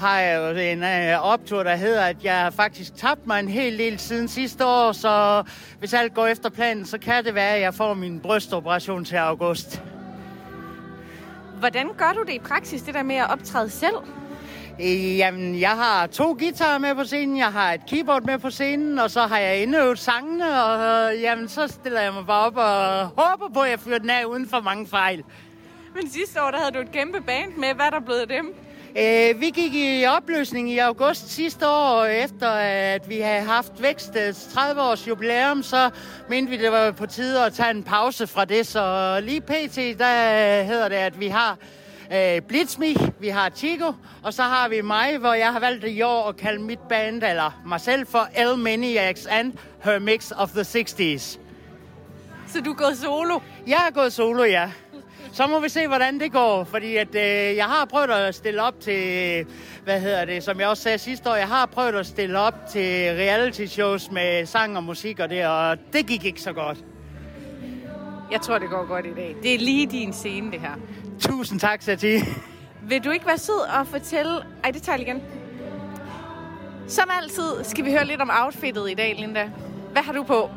har 0.00 0.20
jeg 0.20 0.38
jo 0.38 0.60
en 0.60 0.82
uh, 0.82 1.32
optur, 1.32 1.62
der 1.62 1.76
hedder, 1.76 2.04
at 2.04 2.24
jeg 2.24 2.52
faktisk 2.52 2.96
tabt 2.96 3.26
mig 3.26 3.40
en 3.40 3.48
hel 3.48 3.78
del 3.78 3.98
siden 3.98 4.28
sidste 4.28 4.66
år, 4.66 4.92
så 4.92 5.42
hvis 5.78 5.94
alt 5.94 6.14
går 6.14 6.26
efter 6.26 6.50
planen, 6.50 6.86
så 6.86 6.98
kan 6.98 7.24
det 7.24 7.34
være, 7.34 7.54
at 7.54 7.60
jeg 7.60 7.74
får 7.74 7.94
min 7.94 8.20
brystoperation 8.20 9.04
til 9.04 9.16
august. 9.16 9.82
Hvordan 11.58 11.88
gør 11.98 12.12
du 12.12 12.22
det 12.22 12.32
i 12.32 12.38
praksis, 12.38 12.82
det 12.82 12.94
der 12.94 13.02
med 13.02 13.16
at 13.16 13.30
optræde 13.30 13.70
selv? 13.70 13.96
Jamen, 15.18 15.60
jeg 15.60 15.70
har 15.70 16.06
to 16.06 16.36
guitarer 16.38 16.78
med 16.78 16.94
på 16.94 17.04
scenen, 17.04 17.36
jeg 17.38 17.52
har 17.52 17.72
et 17.72 17.86
keyboard 17.86 18.22
med 18.22 18.38
på 18.38 18.50
scenen, 18.50 18.98
og 18.98 19.10
så 19.10 19.20
har 19.20 19.38
jeg 19.38 19.62
indøvet 19.62 19.98
sangene, 19.98 20.64
og 20.64 21.14
øh, 21.14 21.22
jamen, 21.22 21.48
så 21.48 21.68
stiller 21.68 22.00
jeg 22.00 22.12
mig 22.12 22.26
bare 22.26 22.46
op 22.46 22.56
og 22.56 23.06
håber 23.06 23.48
på, 23.54 23.60
at 23.60 23.70
jeg 23.70 23.80
fyrer 23.80 23.98
den 23.98 24.10
af 24.10 24.24
uden 24.24 24.48
for 24.48 24.60
mange 24.60 24.86
fejl. 24.86 25.24
Men 25.94 26.10
sidste 26.10 26.42
år, 26.42 26.50
der 26.50 26.58
havde 26.58 26.70
du 26.70 26.78
et 26.78 26.92
kæmpe 26.92 27.20
band 27.20 27.52
med. 27.56 27.74
Hvad 27.74 27.86
er 27.86 27.90
der 27.90 28.00
blevet 28.00 28.20
af 28.20 28.28
dem? 28.28 28.54
Øh, 28.98 29.40
vi 29.40 29.50
gik 29.50 29.74
i 29.74 30.04
opløsning 30.04 30.70
i 30.70 30.78
august 30.78 31.28
sidste 31.28 31.68
år, 31.68 32.04
efter 32.04 32.48
at 32.50 33.08
vi 33.08 33.18
havde 33.18 33.44
haft 33.44 33.72
Væksteds 33.82 34.48
30 34.52 34.82
års 34.82 35.08
jubilæum, 35.08 35.62
så 35.62 35.90
mente 36.28 36.50
vi, 36.50 36.56
det 36.56 36.72
var 36.72 36.90
på 36.90 37.06
tide 37.06 37.44
at 37.44 37.52
tage 37.52 37.70
en 37.70 37.82
pause 37.82 38.26
fra 38.26 38.44
det. 38.44 38.66
Så 38.66 39.18
lige 39.22 39.40
pt, 39.40 39.76
der 39.98 40.62
hedder 40.62 40.88
det, 40.88 40.96
at 40.96 41.20
vi 41.20 41.26
har 41.26 41.58
øh, 42.12 42.40
Blitzmich, 42.40 43.00
vi 43.20 43.28
har 43.28 43.50
Chico, 43.50 43.92
og 44.22 44.34
så 44.34 44.42
har 44.42 44.68
vi 44.68 44.80
mig, 44.80 45.18
hvor 45.18 45.32
jeg 45.34 45.52
har 45.52 45.60
valgt 45.60 45.84
i 45.84 46.02
år 46.02 46.28
at 46.28 46.36
kalde 46.36 46.62
mit 46.62 46.80
band, 46.88 47.22
eller 47.22 47.62
mig 47.66 47.80
selv, 47.80 48.06
for 48.06 48.54
L 48.54 48.58
Maniacs 48.58 49.26
and 49.26 49.52
Her 49.84 49.98
Mix 49.98 50.30
of 50.30 50.50
the 50.50 50.62
60s. 50.62 51.38
Så 52.48 52.60
du 52.60 52.70
er 52.70 52.74
gået 52.74 52.98
solo? 52.98 53.40
Jeg 53.66 53.84
er 53.88 53.92
gået 53.94 54.12
solo, 54.12 54.44
ja. 54.44 54.70
Så 55.36 55.46
må 55.46 55.60
vi 55.60 55.68
se, 55.68 55.86
hvordan 55.86 56.20
det 56.20 56.32
går, 56.32 56.64
fordi 56.64 56.96
at, 56.96 57.14
øh, 57.14 57.56
jeg 57.56 57.64
har 57.64 57.84
prøvet 57.84 58.10
at 58.10 58.34
stille 58.34 58.62
op 58.62 58.80
til, 58.80 59.46
hvad 59.84 60.00
hedder 60.00 60.24
det, 60.24 60.42
som 60.42 60.60
jeg 60.60 60.68
også 60.68 60.82
sagde 60.82 60.98
sidste 60.98 61.30
år, 61.30 61.34
jeg 61.34 61.48
har 61.48 61.66
prøvet 61.66 61.94
at 61.94 62.06
stille 62.06 62.38
op 62.38 62.54
til 62.70 63.16
reality 63.16 63.64
shows 63.66 64.10
med 64.10 64.46
sang 64.46 64.76
og 64.76 64.84
musik 64.84 65.20
og 65.20 65.30
det, 65.30 65.46
og 65.46 65.78
det 65.92 66.06
gik 66.06 66.24
ikke 66.24 66.40
så 66.40 66.52
godt. 66.52 66.78
Jeg 68.30 68.40
tror, 68.40 68.58
det 68.58 68.70
går 68.70 68.86
godt 68.86 69.06
i 69.06 69.14
dag. 69.16 69.36
Det 69.42 69.54
er 69.54 69.58
lige 69.58 69.86
din 69.86 70.12
scene, 70.12 70.52
det 70.52 70.60
her. 70.60 70.74
Tusind 71.20 71.60
tak, 71.60 71.82
Sati. 71.82 72.16
Vil 72.82 73.04
du 73.04 73.10
ikke 73.10 73.26
være 73.26 73.38
sød 73.38 73.78
og 73.80 73.86
fortælle... 73.86 74.32
Ej, 74.64 74.70
det 74.70 74.82
tager 74.82 74.98
igen. 74.98 75.22
Som 76.88 77.10
altid 77.22 77.64
skal 77.64 77.84
vi 77.84 77.90
høre 77.90 78.06
lidt 78.06 78.20
om 78.20 78.30
outfittet 78.44 78.90
i 78.90 78.94
dag, 78.94 79.16
Linda. 79.18 79.50
Hvad 79.92 80.02
har 80.02 80.12
du 80.12 80.22
på? 80.22 80.50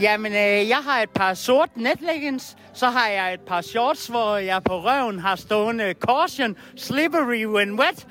Jamen, 0.00 0.32
øh, 0.32 0.68
jeg 0.68 0.76
har 0.76 1.02
et 1.02 1.10
par 1.10 1.34
sort 1.34 1.68
netleggings, 1.76 2.56
så 2.72 2.86
har 2.86 3.08
jeg 3.08 3.34
et 3.34 3.40
par 3.40 3.60
shorts, 3.60 4.06
hvor 4.06 4.36
jeg 4.36 4.62
på 4.64 4.80
røven 4.80 5.18
har 5.18 5.36
stående 5.36 5.94
caution, 6.00 6.56
slippery 6.76 7.46
when 7.46 7.80
wet. 7.80 8.06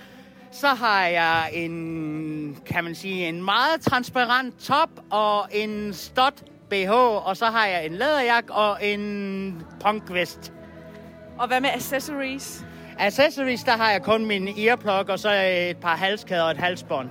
Så 0.52 0.68
har 0.68 1.06
jeg 1.06 1.50
en, 1.54 2.58
kan 2.66 2.84
man 2.84 2.96
sige, 2.96 3.28
en 3.28 3.44
meget 3.44 3.82
transparent 3.82 4.60
top 4.60 4.90
og 5.10 5.48
en 5.52 5.94
stot 5.94 6.34
BH, 6.70 6.92
og 7.28 7.38
så 7.38 7.46
har 7.46 7.66
jeg 7.66 7.86
en 7.86 7.94
læderjakke 7.94 8.54
og 8.54 8.86
en 8.86 9.64
punkvest. 9.84 10.54
Og 11.38 11.48
hvad 11.48 11.62
med 11.62 11.70
accessories? 11.70 12.66
Accessories, 13.00 13.64
der 13.64 13.78
har 13.78 13.92
jeg 13.92 14.04
kun 14.04 14.26
min 14.26 14.48
earplug 14.48 15.10
og 15.10 15.20
så 15.20 15.32
et 15.70 15.78
par 15.78 15.96
halskæder 15.96 16.44
og 16.44 16.52
et 16.52 16.58
halsbånd. 16.58 17.10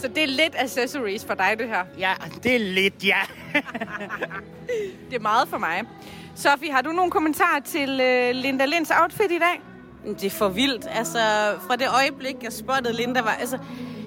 Så 0.00 0.08
det 0.08 0.22
er 0.22 0.26
lidt 0.26 0.54
accessories 0.58 1.24
for 1.24 1.34
dig, 1.34 1.54
det 1.58 1.68
her? 1.68 1.84
Ja, 1.98 2.12
det 2.42 2.54
er 2.54 2.58
lidt, 2.58 3.04
ja. 3.04 3.18
det 5.10 5.16
er 5.16 5.20
meget 5.20 5.48
for 5.48 5.58
mig. 5.58 5.82
Sofie, 6.36 6.72
har 6.72 6.82
du 6.82 6.92
nogle 6.92 7.10
kommentarer 7.10 7.60
til 7.60 7.90
uh, 7.90 8.36
Linda 8.42 8.64
Linds 8.64 8.90
outfit 9.02 9.30
i 9.30 9.38
dag? 9.38 9.60
Det 10.14 10.24
er 10.24 10.30
for 10.30 10.48
vildt. 10.48 10.86
Altså, 10.90 11.18
fra 11.66 11.76
det 11.76 11.86
øjeblik, 11.94 12.36
jeg 12.42 12.52
spottede 12.52 12.96
Linda, 12.96 13.22
var... 13.22 13.30
Altså, 13.30 13.58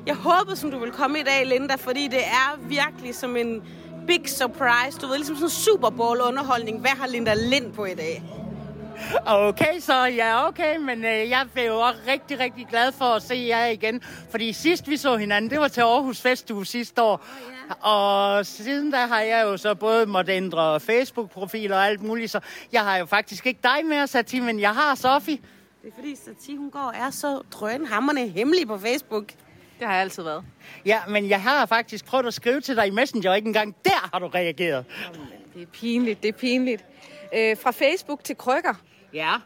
jeg 0.05 0.15
håbede, 0.15 0.55
som 0.55 0.71
du 0.71 0.79
ville 0.79 0.93
komme 0.93 1.19
i 1.19 1.23
dag, 1.23 1.45
Linda, 1.45 1.75
fordi 1.75 2.07
det 2.07 2.25
er 2.25 2.59
virkelig 2.67 3.15
som 3.15 3.35
en 3.35 3.63
big 4.07 4.29
surprise. 4.29 4.99
Du 5.01 5.07
ved, 5.07 5.15
ligesom 5.15 5.35
sådan 5.35 5.45
en 5.45 5.49
Super 5.49 5.89
Bowl-underholdning. 5.89 6.79
Hvad 6.79 6.91
har 6.91 7.07
Linda 7.07 7.33
Lind 7.33 7.73
på 7.73 7.85
i 7.85 7.93
dag? 7.93 8.23
Okay, 9.25 9.79
så 9.79 10.05
ja, 10.05 10.47
okay, 10.47 10.77
men 10.77 11.05
øh, 11.05 11.29
jeg 11.29 11.47
er 11.55 11.63
jo 11.63 11.79
også 11.79 11.99
rigtig, 12.07 12.39
rigtig 12.39 12.67
glad 12.69 12.91
for 12.91 13.05
at 13.05 13.23
se 13.23 13.35
jer 13.35 13.65
igen. 13.65 14.01
Fordi 14.31 14.53
sidst 14.53 14.89
vi 14.89 14.97
så 14.97 15.17
hinanden, 15.17 15.51
det 15.51 15.59
var 15.59 15.67
til 15.67 15.81
Aarhus 15.81 16.21
Festuge 16.21 16.65
sidste 16.65 17.01
år. 17.01 17.25
Og 17.81 18.45
siden 18.45 18.91
da 18.91 18.97
har 18.97 19.21
jeg 19.21 19.43
jo 19.43 19.57
så 19.57 19.75
både 19.75 20.05
måtte 20.05 20.33
ændre 20.33 20.79
Facebook-profil 20.79 21.73
og 21.73 21.85
alt 21.85 22.03
muligt, 22.03 22.31
så 22.31 22.39
jeg 22.71 22.81
har 22.81 22.97
jo 22.97 23.05
faktisk 23.05 23.47
ikke 23.47 23.59
dig 23.63 23.85
mere, 23.85 24.07
Sati, 24.07 24.39
men 24.39 24.59
jeg 24.59 24.73
har 24.73 24.95
Sofie. 24.95 25.37
Det 25.81 25.87
er 25.87 25.91
fordi 25.95 26.15
Sati, 26.15 26.55
hun 26.55 26.71
går 26.71 26.93
er 26.95 27.09
så 27.09 27.41
drønhammerne 27.51 28.27
hemmelig 28.27 28.67
på 28.67 28.77
Facebook. 28.77 29.27
Det 29.79 29.87
har 29.87 29.93
jeg 29.93 30.01
altid 30.01 30.23
været. 30.23 30.43
Ja, 30.85 30.99
men 31.07 31.29
jeg 31.29 31.41
har 31.41 31.65
faktisk 31.65 32.05
prøvet 32.05 32.25
at 32.25 32.33
skrive 32.33 32.61
til 32.61 32.75
dig 32.75 32.87
i 32.87 32.89
Messenger, 32.89 33.29
og 33.29 33.35
ikke 33.35 33.47
engang 33.47 33.75
der 33.85 34.09
har 34.13 34.19
du 34.19 34.27
reageret. 34.27 34.85
Det 35.53 35.61
er 35.61 35.65
pinligt, 35.65 36.23
det 36.23 36.29
er 36.29 36.37
pinligt. 36.37 36.85
Øh, 37.35 37.57
fra 37.57 37.71
Facebook 37.71 38.23
til 38.23 38.37
krykker. 38.37 38.73
Ja. 39.13 39.39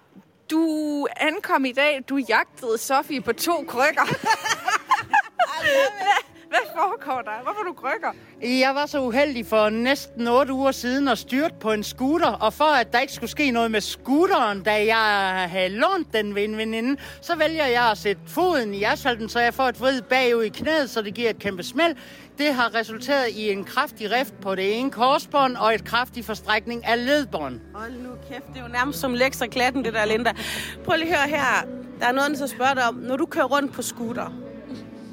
Du 0.49 1.07
ankom 1.19 1.65
i 1.65 1.71
dag, 1.71 2.03
du 2.09 2.23
jagtede 2.29 2.77
Sofie 2.77 3.21
på 3.21 3.33
to 3.33 3.63
krykker. 3.67 4.05
hvad, 6.55 6.81
foregår 6.81 7.21
der? 7.21 7.43
Hvorfor 7.43 7.63
du 7.63 7.73
krykker? 7.73 8.11
Jeg 8.41 8.75
var 8.75 8.85
så 8.85 9.01
uheldig 9.01 9.45
for 9.45 9.69
næsten 9.69 10.27
8 10.27 10.53
uger 10.53 10.71
siden 10.71 11.07
at 11.07 11.17
styrte 11.17 11.55
på 11.59 11.71
en 11.71 11.83
scooter, 11.83 12.27
og 12.27 12.53
for 12.53 12.75
at 12.75 12.93
der 12.93 12.99
ikke 12.99 13.13
skulle 13.13 13.29
ske 13.29 13.51
noget 13.51 13.71
med 13.71 13.81
scooteren, 13.81 14.63
da 14.63 14.85
jeg 14.85 15.49
havde 15.49 15.69
lånt 15.69 16.13
den 16.13 16.35
ved 16.35 16.43
en 16.43 16.57
veninde, 16.57 17.01
så 17.21 17.35
vælger 17.35 17.65
jeg 17.65 17.91
at 17.91 17.97
sætte 17.97 18.21
foden 18.27 18.73
i 18.73 18.83
asfalten, 18.83 19.29
så 19.29 19.39
jeg 19.39 19.53
får 19.53 19.63
et 19.63 19.79
vrid 19.79 20.01
bagud 20.01 20.43
i 20.43 20.49
knæet, 20.49 20.89
så 20.89 21.01
det 21.01 21.13
giver 21.13 21.29
et 21.29 21.39
kæmpe 21.39 21.63
smæld. 21.63 21.95
Det 22.37 22.53
har 22.53 22.75
resulteret 22.75 23.29
i 23.29 23.51
en 23.51 23.63
kraftig 23.63 24.11
rift 24.11 24.41
på 24.41 24.55
det 24.55 24.79
ene 24.79 24.91
korsbånd 24.91 25.55
og 25.57 25.75
et 25.75 25.85
kraftig 25.85 26.25
forstrækning 26.25 26.85
af 26.85 27.05
ledbånd. 27.05 27.59
Hold 27.73 27.93
nu 27.93 28.09
kæft, 28.29 28.47
det 28.53 28.57
er 28.57 28.61
jo 28.61 28.67
nærmest 28.71 28.99
som 28.99 29.13
lekser 29.13 29.47
klatten, 29.47 29.85
det 29.85 29.93
der, 29.93 30.05
Linda. 30.05 30.33
Prøv 30.85 30.97
lige 30.97 31.13
at 31.13 31.19
høre 31.19 31.29
her. 31.29 31.67
Der 31.99 32.07
er 32.07 32.11
noget, 32.11 32.39
der 32.39 32.47
spørger 32.47 32.73
dig 32.73 32.87
om. 32.87 32.95
Når 32.95 33.17
du 33.17 33.25
kører 33.25 33.45
rundt 33.45 33.73
på 33.73 33.81
scooter, 33.81 34.44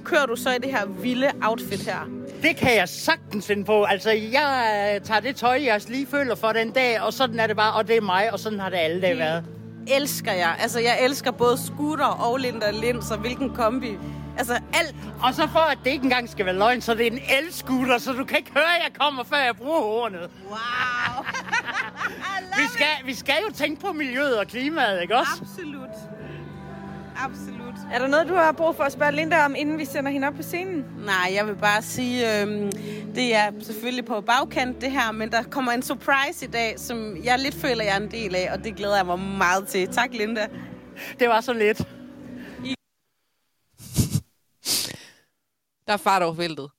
kører 0.05 0.27
du 0.27 0.37
så 0.37 0.51
i 0.51 0.59
det 0.59 0.71
her 0.71 0.87
vilde 0.87 1.31
outfit 1.43 1.83
her? 1.83 2.09
Det 2.43 2.57
kan 2.57 2.77
jeg 2.77 2.89
sagtens 2.89 3.47
finde 3.47 3.65
på. 3.65 3.85
Altså, 3.85 4.11
jeg 4.11 5.01
tager 5.05 5.21
det 5.21 5.37
tøj, 5.37 5.61
jeg 5.65 5.81
lige 5.89 6.07
føler 6.07 6.35
for 6.35 6.53
den 6.53 6.71
dag, 6.71 7.01
og 7.01 7.13
sådan 7.13 7.41
er 7.41 7.47
det 7.47 7.57
bare, 7.57 7.73
og 7.73 7.89
det 7.89 7.97
er 7.97 8.01
mig, 8.01 8.33
og 8.33 8.39
sådan 8.39 8.61
har 8.61 8.69
det 8.69 8.77
alle 8.77 9.01
dage 9.03 9.19
været. 9.19 9.45
Elsker 9.87 10.33
jeg. 10.33 10.57
Altså, 10.61 10.81
jeg 10.81 11.05
elsker 11.05 11.31
både 11.31 11.59
scooter 11.59 12.07
og 12.07 12.39
Linda 12.39 12.71
Lind, 12.71 13.03
så 13.03 13.17
hvilken 13.17 13.51
kombi. 13.55 13.99
Altså, 14.39 14.53
alt. 14.53 14.95
Og 15.23 15.35
så 15.35 15.49
for, 15.53 15.59
at 15.59 15.79
det 15.85 15.91
ikke 15.91 16.05
engang 16.05 16.29
skal 16.29 16.47
være 16.47 16.55
løgn, 16.59 16.81
så 16.81 16.95
det 16.95 17.07
er 17.07 17.11
en 17.11 17.19
el-scooter, 17.19 17.99
så 17.99 18.13
du 18.13 18.25
kan 18.25 18.39
ikke 18.39 18.53
høre, 18.53 18.77
at 18.77 18.83
jeg 18.85 18.93
kommer, 19.01 19.25
før 19.25 19.37
jeg 19.37 19.57
bruger 19.57 19.81
hornet. 19.81 20.31
Wow. 20.49 21.25
vi, 22.59 22.63
skal, 22.73 22.87
vi 23.05 23.15
skal 23.15 23.35
jo 23.49 23.55
tænke 23.55 23.81
på 23.81 23.93
miljøet 23.93 24.39
og 24.39 24.47
klimaet, 24.47 25.03
ikke 25.03 25.17
også? 25.17 25.33
Absolut. 25.41 26.22
Absolut. 27.17 27.75
Er 27.93 27.99
der 27.99 28.07
noget, 28.07 28.29
du 28.29 28.35
har 28.35 28.53
brug 28.53 28.77
for 28.77 28.85
at 28.85 28.93
spørge 28.93 29.13
Linda 29.13 29.45
om, 29.45 29.55
inden 29.55 29.79
vi 29.79 29.85
sender 29.85 30.11
hende 30.11 30.27
op 30.29 30.35
på 30.35 30.43
scenen? 30.43 30.85
Nej, 31.05 31.31
jeg 31.35 31.47
vil 31.47 31.55
bare 31.55 31.83
sige, 31.83 32.43
øhm, 32.43 32.73
det 33.15 33.35
er 33.35 33.51
selvfølgelig 33.61 34.05
på 34.05 34.21
bagkant 34.21 34.81
det 34.81 34.91
her, 34.91 35.13
men 35.13 35.31
der 35.31 35.43
kommer 35.43 35.73
en 35.73 35.83
surprise 35.83 36.47
i 36.47 36.49
dag, 36.49 36.81
som 36.81 37.17
jeg 37.25 37.39
lidt 37.39 37.55
føler, 37.55 37.85
jeg 37.85 37.97
er 37.97 38.01
en 38.01 38.11
del 38.11 38.35
af, 38.35 38.53
og 38.53 38.65
det 38.65 38.77
glæder 38.77 38.97
jeg 38.97 39.07
mig 39.07 39.19
meget 39.19 39.69
til. 39.69 39.89
Tak, 39.89 40.11
Linda. 40.13 40.49
Det 41.19 41.29
var 41.29 41.41
så 41.41 41.53
lidt. 41.53 41.79
Der 45.87 45.93
er 45.93 45.97
fart 45.97 46.23
over 46.23 46.35
feltet. 46.35 46.71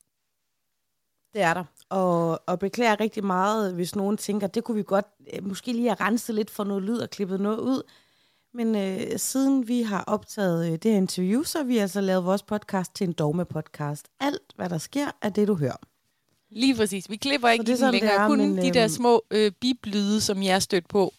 Det 1.33 1.41
er 1.41 1.53
der. 1.53 1.63
Og, 1.89 2.41
og 2.45 2.59
beklager 2.59 2.99
rigtig 2.99 3.23
meget, 3.25 3.73
hvis 3.73 3.95
nogen 3.95 4.17
tænker, 4.17 4.47
det 4.47 4.63
kunne 4.63 4.77
vi 4.77 4.83
godt 4.83 5.05
øh, 5.33 5.47
måske 5.47 5.73
lige 5.73 5.89
have 5.89 6.07
renset 6.07 6.35
lidt 6.35 6.49
for 6.49 6.63
noget 6.63 6.83
lyd 6.83 6.97
og 6.97 7.09
klippet 7.09 7.41
noget 7.41 7.59
ud. 7.59 7.83
Men 8.53 8.75
øh, 8.75 9.19
siden 9.19 9.67
vi 9.67 9.81
har 9.81 10.03
optaget 10.07 10.65
øh, 10.65 10.71
det 10.71 10.91
her 10.91 10.97
interview, 10.97 11.43
så 11.43 11.57
har 11.57 11.65
vi 11.65 11.77
altså 11.77 12.01
lavet 12.01 12.25
vores 12.25 12.43
podcast 12.43 12.95
til 12.95 13.07
en 13.07 13.13
dogme-podcast. 13.13 14.03
Alt, 14.19 14.53
hvad 14.55 14.69
der 14.69 14.77
sker, 14.77 15.11
er 15.21 15.29
det, 15.29 15.47
du 15.47 15.55
hører. 15.55 15.75
Lige 16.49 16.75
præcis. 16.75 17.09
Vi 17.09 17.15
klipper 17.15 17.49
ikke 17.49 17.63
det 17.63 17.69
er 17.69 17.73
den 17.73 17.79
sådan, 17.79 17.93
det 17.93 18.01
længere. 18.01 18.23
er, 18.23 18.27
Kun 18.27 18.37
men, 18.37 18.57
de 18.57 18.73
der 18.73 18.83
øhm, 18.83 18.89
små 18.89 19.23
øh, 19.31 19.51
biblyde, 19.51 20.21
som 20.21 20.43
jeg 20.43 20.55
er 20.55 20.59
stødt 20.59 20.87
på. 20.87 21.13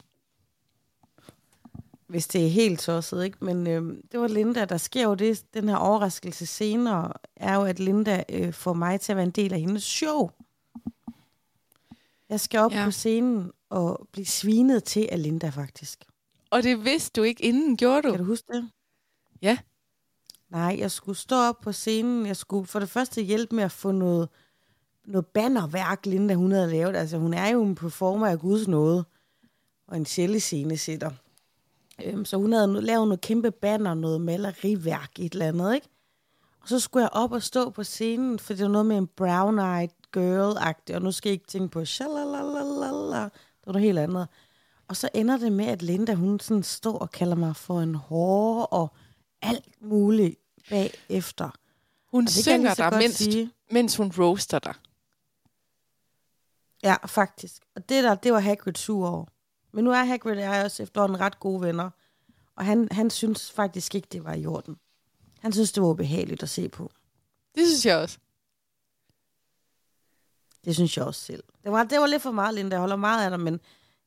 Hvis 2.07 2.27
det 2.27 2.45
er 2.45 2.49
helt 2.49 2.81
tosset, 2.81 3.25
ikke? 3.25 3.45
Men 3.45 3.67
øh, 3.67 3.97
det 4.13 4.21
var 4.21 4.29
Linda, 4.29 4.65
der 4.65 4.77
sker 4.77 5.03
jo 5.03 5.15
det, 5.15 5.43
den 5.55 5.69
her 5.69 5.77
overraskelse 5.77 6.47
senere, 6.47 7.13
er 7.37 7.55
jo, 7.55 7.65
at 7.65 7.79
Linda 7.79 8.23
øh, 8.29 8.53
får 8.53 8.73
mig 8.73 9.01
til 9.01 9.13
at 9.13 9.17
være 9.17 9.27
en 9.27 9.31
del 9.31 9.53
af 9.53 9.61
hendes 9.61 9.83
show. 9.83 10.31
Jeg 12.29 12.41
skal 12.41 12.61
op 12.61 12.73
ja. 12.73 12.85
på 12.85 12.91
scenen 12.91 13.51
og 13.71 14.09
blive 14.13 14.27
svinet 14.27 14.85
til 14.85 15.09
af 15.13 15.23
Linda, 15.23 15.49
faktisk. 15.49 16.05
Og 16.51 16.63
det 16.63 16.85
vidste 16.85 17.21
du 17.21 17.25
ikke 17.25 17.45
inden, 17.45 17.77
gjorde 17.77 18.03
du? 18.03 18.11
Kan 18.11 18.19
du 18.19 18.25
huske 18.25 18.53
det? 18.53 18.71
Ja. 19.43 19.59
Nej, 20.49 20.77
jeg 20.79 20.91
skulle 20.91 21.19
stå 21.19 21.37
op 21.37 21.61
på 21.61 21.73
scenen. 21.73 22.27
Jeg 22.27 22.37
skulle 22.37 22.67
for 22.67 22.81
det 22.81 22.89
første 22.89 23.23
hjælpe 23.23 23.57
med 23.57 23.65
at 23.65 23.73
få 23.73 23.93
noget, 23.93 24.29
noget 25.05 25.27
bannerværk, 25.27 26.07
Linda 26.07 26.35
hun 26.35 26.53
havde 26.53 26.71
lavet. 26.71 26.97
Altså, 26.97 27.19
hun 27.19 27.35
er 27.35 27.49
jo 27.49 27.63
en 27.63 27.75
performer 27.75 28.27
af 28.27 28.39
Guds 28.39 28.69
nåde. 28.69 29.05
Og 29.87 29.97
en 29.97 30.07
sjældescenesætter. 30.07 31.11
Øhm, 32.05 32.25
så 32.25 32.37
hun 32.37 32.53
havde 32.53 32.81
lavet 32.81 33.09
noget 33.09 33.21
kæmpe 33.21 33.51
banner, 33.51 33.95
noget 33.95 34.21
maleriværk, 34.21 35.11
et 35.19 35.33
eller 35.33 35.47
andet, 35.49 35.75
ikke? 35.75 35.89
Og 36.61 36.69
så 36.69 36.81
skulle 36.81 37.03
jeg 37.03 37.11
op 37.13 37.33
og 37.33 37.43
stå 37.43 37.71
på 37.71 37.85
scenen, 37.85 38.39
for 38.39 38.55
det 38.55 38.63
var 38.63 38.71
noget 38.71 38.87
med 38.87 38.97
en 38.97 39.09
brown-eyed 39.21 40.09
girl-agtig, 40.17 40.95
og 40.97 41.03
nu 41.03 41.13
skal 41.13 41.29
jeg 41.29 41.35
ikke 41.35 41.47
tænke 41.47 41.69
på 41.69 41.85
shalalalala. 41.85 43.23
Det 43.25 43.67
var 43.67 43.73
noget 43.73 43.87
helt 43.87 43.99
andet. 43.99 44.29
Og 44.89 44.97
så 44.97 45.09
ender 45.15 45.37
det 45.37 45.53
med, 45.53 45.67
at 45.67 45.83
Linda, 45.83 46.15
hun 46.15 46.41
sådan 46.41 46.63
står 46.63 46.99
og 46.99 47.11
kalder 47.11 47.37
mig 47.37 47.57
for 47.57 47.81
en 47.81 47.95
hårde 47.95 48.67
og 48.67 48.93
alt 49.43 49.83
muligt 49.83 50.39
bagefter. 50.71 51.51
Hun 52.11 52.29
synger 52.29 52.75
dig, 52.75 52.93
mens, 52.99 53.15
sige. 53.15 53.51
mens 53.71 53.97
hun 53.97 54.13
roaster 54.19 54.59
dig. 54.59 54.75
Ja, 56.83 56.97
faktisk. 57.07 57.63
Og 57.77 57.89
det 57.89 58.05
der, 58.05 58.15
det 58.15 58.33
var 58.33 58.41
Hagrid 58.41 58.75
sur 58.75 59.09
over. 59.09 59.25
Men 59.73 59.85
nu 59.85 59.91
er 59.91 60.05
Hagrid 60.05 60.37
og 60.37 60.41
jeg 60.43 60.65
også 60.65 60.83
efterhånden 60.83 61.21
ret 61.21 61.41
gode 61.41 61.61
venner. 61.61 61.91
Og 62.57 62.65
han, 62.65 62.89
han 62.91 63.11
synes 63.11 63.53
faktisk 63.53 63.95
ikke, 63.95 64.09
det 64.13 64.25
var 64.25 64.35
i 64.35 64.47
orden. 64.47 64.77
Han 65.41 65.53
synes, 65.53 65.73
det 65.73 65.83
var 65.83 65.89
ubehageligt 65.89 66.43
at 66.43 66.49
se 66.49 66.69
på. 66.69 66.91
Det 67.55 67.67
synes 67.67 67.87
jeg 67.87 67.97
også. 67.97 68.19
Det 70.65 70.75
synes 70.75 70.97
jeg 70.97 71.05
også 71.05 71.21
selv. 71.21 71.45
Det 71.65 71.73
var, 71.73 71.85
det 71.85 72.01
var 72.01 72.07
lidt 72.07 72.23
for 72.23 72.31
meget, 72.31 72.55
Linda. 72.55 72.75
Jeg 72.75 72.81
holder 72.81 72.97
meget 72.97 73.25
af 73.25 73.31
dig, 73.31 73.41
men 73.41 73.61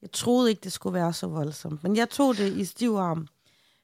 jeg 0.08 0.14
troede 0.14 0.50
ikke, 0.50 0.62
det 0.64 0.72
skulle 0.72 0.94
være 0.94 1.14
så 1.14 1.28
voldsomt. 1.28 1.84
Men 1.84 1.96
jeg 1.96 2.10
tog 2.10 2.38
det 2.38 2.58
i 2.58 2.66
stiv 2.66 2.96
arm. 2.96 3.28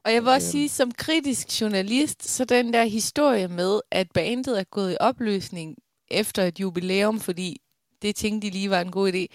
Og 0.05 0.13
jeg 0.13 0.23
vil 0.23 0.31
også 0.31 0.51
sige, 0.51 0.69
som 0.69 0.91
kritisk 0.91 1.61
journalist, 1.61 2.29
så 2.29 2.45
den 2.45 2.73
der 2.73 2.83
historie 2.83 3.47
med, 3.47 3.81
at 3.91 4.11
bandet 4.13 4.59
er 4.59 4.63
gået 4.63 4.93
i 4.93 4.97
opløsning 4.99 5.75
efter 6.11 6.43
et 6.43 6.59
jubilæum, 6.59 7.19
fordi 7.19 7.61
det 8.01 8.15
tænkte 8.15 8.47
de 8.47 8.53
lige 8.53 8.69
var 8.69 8.81
en 8.81 8.91
god 8.91 9.13
idé. 9.13 9.25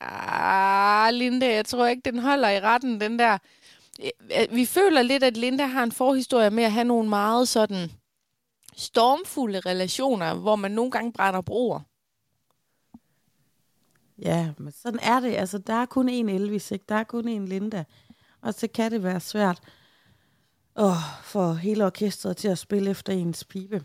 Ah, 0.00 1.14
Linda, 1.14 1.54
jeg 1.54 1.66
tror 1.66 1.86
ikke, 1.86 2.02
den 2.04 2.18
holder 2.18 2.48
i 2.48 2.60
retten, 2.60 3.00
den 3.00 3.18
der. 3.18 3.38
Vi 4.54 4.66
føler 4.66 5.02
lidt, 5.02 5.22
at 5.22 5.36
Linda 5.36 5.66
har 5.66 5.82
en 5.82 5.92
forhistorie 5.92 6.50
med 6.50 6.64
at 6.64 6.72
have 6.72 6.84
nogle 6.84 7.08
meget 7.08 7.48
sådan 7.48 7.92
stormfulde 8.76 9.60
relationer, 9.60 10.34
hvor 10.34 10.56
man 10.56 10.70
nogle 10.70 10.90
gange 10.90 11.12
brænder 11.12 11.40
broer. 11.40 11.80
Ja, 14.22 14.50
men 14.58 14.72
sådan 14.72 15.00
er 15.02 15.20
det. 15.20 15.34
Altså, 15.34 15.58
der 15.58 15.74
er 15.74 15.86
kun 15.86 16.08
én 16.08 16.30
Elvis, 16.30 16.70
ikke? 16.70 16.84
Der 16.88 16.94
er 16.94 17.04
kun 17.04 17.28
én 17.28 17.48
Linda. 17.48 17.84
Og 18.42 18.54
så 18.54 18.68
kan 18.74 18.92
det 18.92 19.02
være 19.02 19.20
svært 19.20 19.60
at 20.76 20.92
for 21.22 21.52
hele 21.52 21.86
orkestret 21.86 22.36
til 22.36 22.48
at 22.48 22.58
spille 22.58 22.90
efter 22.90 23.12
ens 23.12 23.44
pipe. 23.44 23.84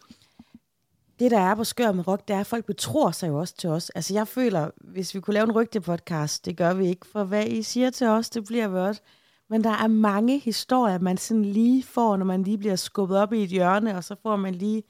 Det, 1.20 1.32
der 1.32 1.40
er 1.40 1.56
på 1.56 1.64
Skør 1.64 1.92
med 1.92 2.08
Rock, 2.08 2.28
det 2.28 2.36
er, 2.36 2.40
at 2.40 2.48
folk 2.48 2.66
betror 2.66 3.12
sig 3.12 3.28
jo 3.28 3.40
også 3.40 3.56
til 3.58 3.70
os. 3.70 3.90
Altså, 3.90 4.14
jeg 4.14 4.28
føler, 4.28 4.70
hvis 4.78 5.16
vi 5.16 5.20
kunne 5.20 5.34
lave 5.34 5.44
en 5.44 5.52
rygtepodcast, 5.52 6.46
det 6.46 6.58
gør 6.58 6.74
vi 6.74 6.88
ikke, 6.88 7.08
for 7.08 7.24
hvad 7.24 7.48
I 7.48 7.64
siger 7.64 7.90
til 7.90 8.08
os, 8.08 8.30
det 8.30 8.46
bliver 8.46 8.68
vi 8.68 8.78
også. 8.78 9.02
Men 9.50 9.64
der 9.64 9.70
er 9.70 9.88
mange 9.88 10.40
historier, 10.40 11.00
man 11.00 11.18
sådan 11.18 11.46
lige 11.46 11.84
får, 11.84 12.18
når 12.18 12.26
man 12.26 12.44
lige 12.44 12.58
bliver 12.58 12.76
skubbet 12.76 13.18
op 13.18 13.34
i 13.34 13.44
et 13.44 13.50
hjørne, 13.50 13.98
og 13.98 14.04
så 14.04 14.16
får 14.24 14.36
man 14.36 14.56
lige, 14.56 14.84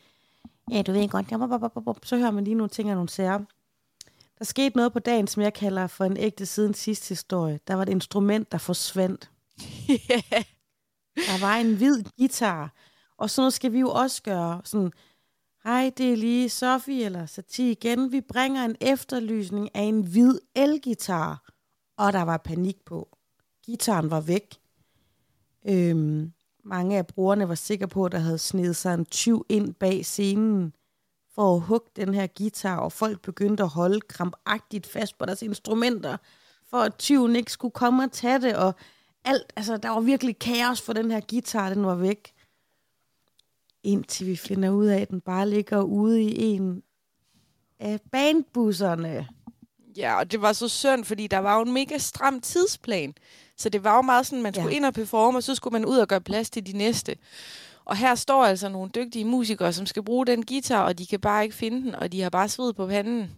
ja, 0.71 0.82
du 0.82 0.91
ved 0.91 1.10
godt, 1.10 2.08
så 2.08 2.17
hører 2.17 2.32
man 2.32 2.43
lige 2.43 2.56
nogle 2.56 2.69
ting 2.69 2.89
og 2.89 2.95
nogle 2.95 3.10
sager. 3.10 3.39
Der 4.39 4.46
skete 4.46 4.78
noget 4.78 4.93
på 4.93 5.00
dagen, 5.00 5.28
som 5.28 5.43
jeg 5.43 5.54
kalder 5.54 5.88
for 5.88 6.06
en 6.06 6.17
ægte 6.17 6.46
siden 6.46 6.74
sidste 6.74 7.10
historie. 7.10 7.60
Der 7.67 7.74
var 7.74 7.82
et 7.82 7.89
instrument, 7.89 8.52
der 8.52 8.58
forsvandt. 8.58 9.32
Der 11.15 11.41
var 11.41 11.56
en 11.56 11.76
hvid 11.76 12.04
guitar. 12.17 12.74
Og 13.17 13.30
sådan 13.30 13.41
noget 13.41 13.54
skal 13.54 13.72
vi 13.72 13.80
jo 13.80 13.89
også 13.89 14.24
gøre. 14.24 14.62
Sådan, 14.63 14.91
hej, 15.63 15.91
det 15.98 16.13
er 16.13 16.17
lige 16.17 16.50
Sofie 16.50 17.06
eller 17.06 17.26
Sati 17.26 17.72
igen. 17.72 18.12
Vi 18.12 18.22
bringer 18.22 18.65
en 18.65 18.76
efterlysning 18.82 19.76
af 19.76 19.82
en 19.82 20.02
hvid 20.02 20.39
elgitar. 20.56 21.52
Og 21.98 22.13
der 22.13 22.22
var 22.22 22.38
panik 22.38 22.86
på. 22.86 23.17
Gitaren 23.65 24.12
var 24.12 24.22
væk. 24.22 24.60
Øhm, 25.67 26.34
mange 26.63 26.98
af 26.98 27.08
brugerne 27.08 27.50
var 27.50 27.56
sikre 27.56 27.88
på, 27.88 28.06
at 28.06 28.12
der 28.12 28.17
havde 28.17 28.38
snedet 28.38 28.76
sig 28.76 28.93
en 28.93 29.06
tyv 29.06 29.46
ind 29.50 29.74
bag 29.74 30.06
scenen 30.06 30.74
for 31.36 31.56
at 31.56 31.62
hugge 31.62 31.88
den 31.96 32.13
her 32.13 32.28
guitar, 32.38 32.78
og 32.78 32.91
folk 32.91 33.22
begyndte 33.22 33.63
at 33.63 33.69
holde 33.69 34.02
krampagtigt 34.02 34.88
fast 34.88 35.17
på 35.17 35.26
deres 35.26 35.41
instrumenter, 35.41 36.17
for 36.69 36.78
at 36.78 36.96
tyven 36.96 37.36
ikke 37.36 37.52
skulle 37.52 37.72
komme 37.72 38.04
og 38.04 38.12
tage 38.12 38.41
det, 38.41 38.56
og 38.56 38.76
alt, 39.26 39.54
altså 39.56 39.78
der 39.78 39.89
var 39.89 40.00
virkelig 40.00 40.39
kaos 40.39 40.82
for 40.82 40.93
den 40.93 41.12
her 41.12 41.22
guitar, 41.30 41.74
den 41.74 41.86
var 41.86 41.96
væk. 41.96 42.34
Indtil 43.84 44.28
vi 44.28 44.36
finder 44.36 44.69
ud 44.69 44.86
af, 44.86 45.02
at 45.02 45.10
den 45.10 45.22
bare 45.22 45.50
ligger 45.50 45.82
ude 45.82 46.22
i 46.24 46.43
en 46.43 46.84
af 47.80 48.00
bandbusserne. 48.12 49.28
Ja, 49.98 50.17
og 50.19 50.32
det 50.32 50.41
var 50.41 50.54
så 50.54 50.67
synd, 50.67 51.04
fordi 51.06 51.28
der 51.28 51.38
var 51.38 51.56
jo 51.56 51.62
en 51.62 51.74
mega 51.74 51.98
stram 51.98 52.41
tidsplan. 52.41 53.13
Så 53.58 53.69
det 53.69 53.84
var 53.84 53.96
jo 53.96 54.02
meget 54.02 54.26
sådan, 54.26 54.41
man 54.43 54.54
skulle 54.54 54.69
Ja. 54.69 54.76
ind 54.76 54.86
og 54.86 54.93
performe, 54.93 55.38
og 55.38 55.43
så 55.43 55.56
skulle 55.56 55.72
man 55.72 55.86
ud 55.86 55.98
og 55.98 56.08
gøre 56.08 56.22
plads 56.22 56.50
til 56.50 56.65
de 56.65 56.78
næste. 56.78 57.15
Og 57.86 57.98
her 57.98 58.15
står 58.15 58.46
altså 58.46 58.69
nogle 58.69 58.91
dygtige 58.96 59.26
musikere, 59.26 59.74
som 59.74 59.86
skal 59.86 60.04
bruge 60.04 60.26
den 60.26 60.46
guitar, 60.46 60.84
og 60.84 60.98
de 60.98 61.06
kan 61.06 61.19
bare 61.19 61.43
ikke 61.43 61.56
finde 61.56 61.82
den, 61.82 61.96
og 61.96 62.12
de 62.12 62.22
har 62.22 62.30
bare 62.30 62.50
sved 62.50 62.74
på 62.74 62.88
panden. 62.88 63.32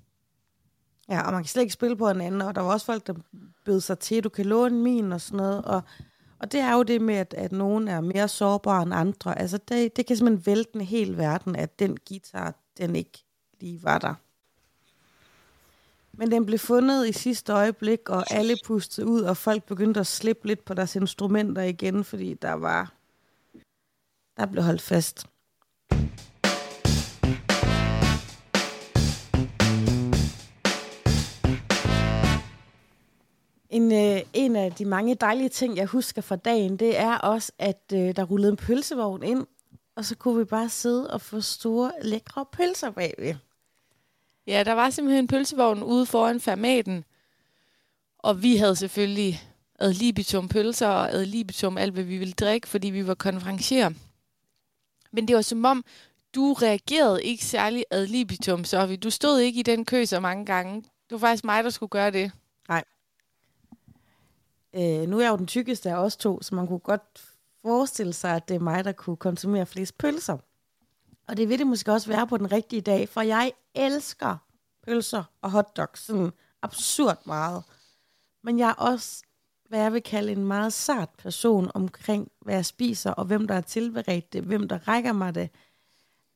Ja, 1.10 1.21
og 1.21 1.34
man 1.34 1.43
kan 1.43 1.47
slet 1.47 1.62
ikke 1.62 1.73
spille 1.73 1.97
på 1.97 2.10
en 2.10 2.21
anden, 2.21 2.41
og 2.41 2.55
der 2.55 2.62
var 2.62 2.73
også 2.73 2.86
folk, 2.86 3.08
der 3.08 3.13
bød 3.65 3.81
sig 3.81 3.99
til, 3.99 4.23
du 4.23 4.29
kan 4.29 4.45
låne 4.45 4.79
min 4.79 5.12
og 5.13 5.21
sådan 5.21 5.38
noget. 5.38 5.62
Og, 5.62 5.81
og 6.39 6.51
det 6.51 6.60
er 6.60 6.73
jo 6.73 6.84
det 6.84 7.01
med, 7.01 7.15
at, 7.15 7.34
at 7.34 7.51
nogen 7.51 7.88
er 7.88 8.01
mere 8.01 8.27
sårbare 8.27 8.84
end 8.84 8.93
andre. 8.93 9.39
Altså, 9.39 9.58
det, 9.58 9.95
det 9.95 10.05
kan 10.05 10.17
simpelthen 10.17 10.45
vælte 10.45 10.71
den 10.73 10.81
hele 10.81 11.17
verden, 11.17 11.55
at 11.55 11.79
den 11.79 11.97
guitar, 12.08 12.53
den 12.77 12.95
ikke 12.95 13.23
lige 13.60 13.84
var 13.84 13.97
der. 13.97 14.13
Men 16.13 16.31
den 16.31 16.45
blev 16.45 16.60
fundet 16.60 17.08
i 17.08 17.12
sidste 17.12 17.53
øjeblik, 17.53 18.10
og 18.10 18.23
alle 18.31 18.55
pustede 18.65 19.08
ud, 19.08 19.21
og 19.21 19.38
folk 19.38 19.63
begyndte 19.63 19.99
at 19.99 20.08
slippe 20.08 20.47
lidt 20.47 20.65
på 20.65 20.73
deres 20.73 20.95
instrumenter 20.95 21.62
igen, 21.62 22.03
fordi 22.03 22.34
der 22.34 22.53
var... 22.53 22.91
Der 24.38 24.45
blev 24.45 24.63
holdt 24.63 24.82
fast. 24.82 25.26
En, 33.69 33.91
øh, 33.91 34.21
en 34.34 34.56
af 34.56 34.71
de 34.71 34.86
mange 34.86 35.15
dejlige 35.15 35.50
ting, 35.50 35.78
jeg 35.78 35.86
husker 35.86 36.21
fra 36.21 36.36
dagen, 36.36 36.78
det 36.78 36.98
er 36.98 37.17
også, 37.17 37.52
at 37.60 37.84
øh, 37.93 38.15
der 38.15 38.24
rullede 38.24 38.52
en 38.52 38.58
pølsevogn 38.58 39.24
ind, 39.24 39.48
og 39.95 40.06
så 40.06 40.15
kunne 40.15 40.38
vi 40.38 40.43
bare 40.45 40.69
sidde 40.69 41.12
og 41.12 41.21
få 41.21 41.41
store, 41.41 41.91
lækre 42.02 42.45
pølser 42.52 42.91
bagved. 42.91 43.36
Ja, 44.48 44.63
der 44.63 44.74
var 44.74 44.89
simpelthen 44.89 45.24
en 45.24 45.28
pølsevogn 45.28 45.84
ude 45.84 46.06
foran 46.06 46.39
fermaten, 46.39 47.04
og 48.19 48.43
vi 48.43 48.58
havde 48.58 48.76
selvfølgelig 48.76 49.41
ad 49.80 49.93
libitum 49.93 50.48
pølser 50.48 50.88
og 50.88 51.12
ad 51.12 51.26
libitum 51.26 51.78
alt, 51.78 51.93
hvad 51.93 52.04
vi 52.04 52.17
ville 52.17 52.34
drikke, 52.34 52.67
fordi 52.67 52.89
vi 52.89 53.08
var 53.08 53.13
konferencier. 53.13 53.91
Men 55.15 55.28
det 55.28 55.36
var 55.36 55.41
som 55.41 55.65
om, 55.65 55.86
du 56.36 56.54
reagerede 56.54 57.23
ikke 57.23 57.45
særlig 57.45 57.86
ad 57.91 58.08
libitum, 58.08 58.63
Sofie. 58.63 58.97
Du 58.97 59.10
stod 59.10 59.39
ikke 59.39 59.60
i 59.60 59.63
den 59.63 59.86
kø 59.86 60.06
så 60.06 60.19
mange 60.19 60.45
gange. 60.45 60.82
Det 60.82 61.12
var 61.12 61.17
faktisk 61.17 61.43
mig, 61.43 61.63
der 61.63 61.69
skulle 61.69 61.89
gøre 61.89 62.12
det. 62.12 62.32
Nej. 62.69 62.84
Øh, 64.73 65.10
nu 65.10 65.17
er 65.17 65.21
jeg 65.21 65.32
jo 65.32 65.38
den 65.38 65.47
tykkeste 65.47 65.91
af 65.91 65.95
os 65.95 66.17
to, 66.17 66.41
så 66.41 66.56
man 66.56 66.67
kunne 66.67 66.80
godt 66.80 67.21
forestille 67.62 68.13
sig, 68.13 68.36
at 68.36 68.47
det 68.47 68.56
er 68.56 68.60
mig, 68.60 68.86
der 68.86 68.91
kunne 68.91 69.17
konsumere 69.17 69.65
flest 69.65 69.97
pølser. 69.97 70.38
Og 71.28 71.38
det 71.38 71.49
vil 71.49 71.60
det 71.60 71.67
måske 71.67 71.91
også 71.91 72.08
være 72.08 72.28
på 72.28 72.38
den 72.38 72.51
rigtige 72.51 72.82
dag, 72.82 73.10
for 73.10 73.21
jeg 73.21 73.51
elsker 73.75 74.38
pølser 74.88 75.23
og 75.41 75.51
hotdogs 75.51 75.99
sådan 75.99 76.32
absurd 76.62 77.17
meget. 77.25 77.63
Men 78.43 78.60
jeg 78.60 78.69
er 78.69 78.73
også, 78.73 79.23
hvad 79.69 79.80
jeg 79.80 79.93
vil 79.93 80.04
kalde 80.04 80.32
en 80.32 80.45
meget 80.45 80.73
sart 80.73 81.10
person 81.17 81.71
omkring, 81.73 82.32
hvad 82.41 82.56
jeg 82.56 82.65
spiser, 82.65 83.12
og 83.12 83.25
hvem 83.25 83.47
der 83.47 83.54
har 83.54 83.62
tilberedt 83.62 84.34
det, 84.34 84.43
hvem 84.43 84.67
der 84.67 84.88
rækker 84.88 85.13
mig 85.13 85.36
det. 85.36 85.49